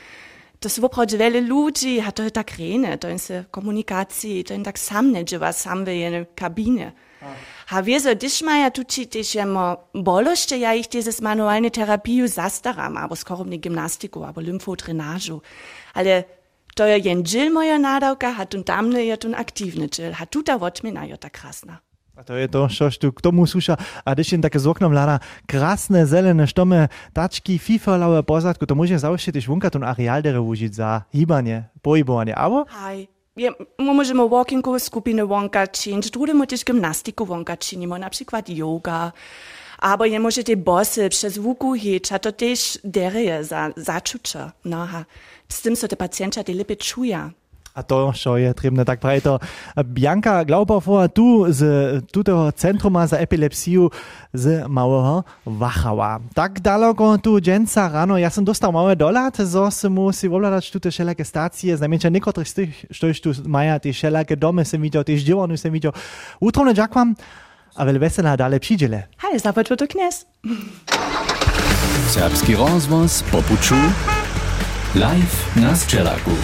To 0.60 0.68
są 0.68 0.82
woprawdzie 0.82 1.18
wiele 1.18 1.40
ludzi, 1.40 2.00
a 2.00 2.12
to 2.12 2.22
jest 2.22 2.34
tak 2.34 2.50
rene, 2.58 2.98
to 2.98 3.08
jest 3.08 3.32
komunikacji, 3.50 4.44
to 4.44 4.54
jest 4.54 4.64
tak 4.64 4.78
sam 4.78 5.12
nie 5.12 5.24
dziewa, 5.24 5.52
sam 5.52 5.84
w 5.84 5.88
jednej 5.88 6.26
kabinie. 6.34 6.92
A 7.57 7.57
wieso, 7.84 8.14
když 8.14 8.42
maja 8.42 8.70
tuči 8.72 9.04
tež 9.04 9.34
jemo 9.34 9.92
bološte, 9.92 10.56
ja 10.56 10.72
ich 10.72 10.88
dieses 10.88 11.20
manualne 11.20 11.68
terapiju 11.68 12.24
zastaram, 12.24 12.96
abo 12.96 13.12
skorobne 13.12 13.60
gimnastiku, 13.60 14.24
abo 14.24 14.40
lymfodrenažu. 14.40 15.44
Ale 15.92 16.24
to 16.72 16.88
je 16.88 16.96
jen 17.04 17.20
džil 17.20 17.52
moja 17.52 17.76
nadawka, 17.76 18.32
a 18.40 18.48
tun 18.48 18.64
tamne 18.64 19.04
je 19.04 19.16
tun 19.20 19.36
aktywny 19.36 19.92
džil, 19.92 20.16
a 20.16 20.24
tuta 20.24 20.56
wotmina 20.56 21.04
je 21.04 21.16
ta 21.20 21.28
krasna. 21.28 21.84
A 22.18 22.24
to 22.24 22.34
je 22.34 22.48
to, 22.48 22.68
što 22.68 22.90
tu 22.90 23.12
k 23.12 23.20
tomu. 23.20 23.44
A 24.04 24.14
když 24.14 24.32
jen 24.32 24.42
také 24.42 24.58
z 24.58 24.66
oknom 24.66 24.92
lada 24.92 25.20
krásne 25.46 26.02
zelené 26.06 26.46
štome, 26.50 26.88
tačky, 27.12 27.60
fifalawe 27.60 28.24
pozadku, 28.26 28.66
to 28.66 28.74
môže 28.74 28.98
zaušiť 28.98 29.38
tiež 29.38 29.46
vunka 29.46 29.70
tun 29.70 29.86
areál 29.86 30.18
dere 30.18 30.42
užiť 30.42 30.72
za 30.72 31.06
hýbanie, 31.14 31.70
pohybovanie, 31.78 32.34
abo? 32.34 32.66
Hej, 32.66 33.12
je, 33.38 33.52
możemy 33.78 34.28
walkingowe 34.28 34.80
skupiny 34.80 35.26
wonka 35.26 35.66
czynić, 35.66 36.10
drugie 36.10 36.46
też 36.46 36.64
gimnastyku 36.64 37.26
wonka 37.26 37.56
czynimy, 37.56 37.98
na 37.98 38.10
przykład 38.10 38.48
yoga. 38.48 39.12
Aber 39.78 40.10
je 40.10 40.20
możecie 40.20 40.56
bosy 40.56 41.08
przez 41.08 41.38
wuku 41.38 41.74
hić, 41.74 42.12
a 42.12 42.18
to 42.18 42.32
też 42.32 42.78
dereje 42.84 43.44
za, 43.44 43.70
zaczucze. 43.76 44.50
No, 44.64 44.82
a 44.82 45.04
z 45.48 45.62
tym 45.62 45.76
so 45.76 45.88
te 45.88 45.96
pacjenci 45.96 46.44
te 46.44 46.52
lepiej 46.52 46.76
czują. 46.76 47.30
A 47.78 47.86
to, 47.86 48.10
čo 48.10 48.34
je 48.34 48.50
trebné, 48.58 48.82
tak 48.82 48.98
praje 48.98 49.22
to 49.22 49.38
Bianka 49.86 50.42
Glaubová 50.42 51.06
tu 51.06 51.46
z 51.46 51.62
tutého 52.10 52.50
centruma 52.58 53.06
za 53.06 53.22
epilepsiu 53.22 53.86
z 54.34 54.66
Małego 54.66 55.22
Wachała. 55.46 56.18
Tak 56.34 56.58
daleko 56.58 57.22
tu 57.22 57.38
dženca 57.38 57.86
ráno, 57.86 58.18
ja 58.18 58.34
som 58.34 58.42
dostal 58.42 58.74
malé 58.74 58.98
doľad, 58.98 59.46
zo 59.46 59.70
som 59.70 59.94
musí 59.94 60.26
ovládať 60.26 60.74
tuto 60.74 60.90
všelijaké 60.90 61.22
stácie, 61.22 61.70
znamená 61.78 62.10
niektorých 62.10 62.50
z 62.50 62.54
tých, 62.66 62.72
čo 62.90 63.14
tu 63.14 63.30
majú 63.46 63.78
tie 63.78 63.94
všelijaké 63.94 64.34
domy, 64.34 64.66
som 64.66 64.82
videl, 64.82 65.06
tie 65.06 65.14
ždivony 65.14 65.54
som 65.54 65.70
videl. 65.70 65.94
Útromne 66.42 66.74
ďakujem 66.74 67.14
a 67.78 67.80
veľmi 67.86 68.02
veselá 68.02 68.34
dále 68.34 68.58
prídele. 68.58 69.06
Hej, 69.22 69.46
zapad 69.46 69.70
to 69.70 69.86
knes. 69.86 70.26
Serbski 72.10 72.58
rozvoz 72.58 73.22
popuču 73.30 73.78
live 74.98 75.36
na 75.62 75.78
Sčelaku. 75.78 76.34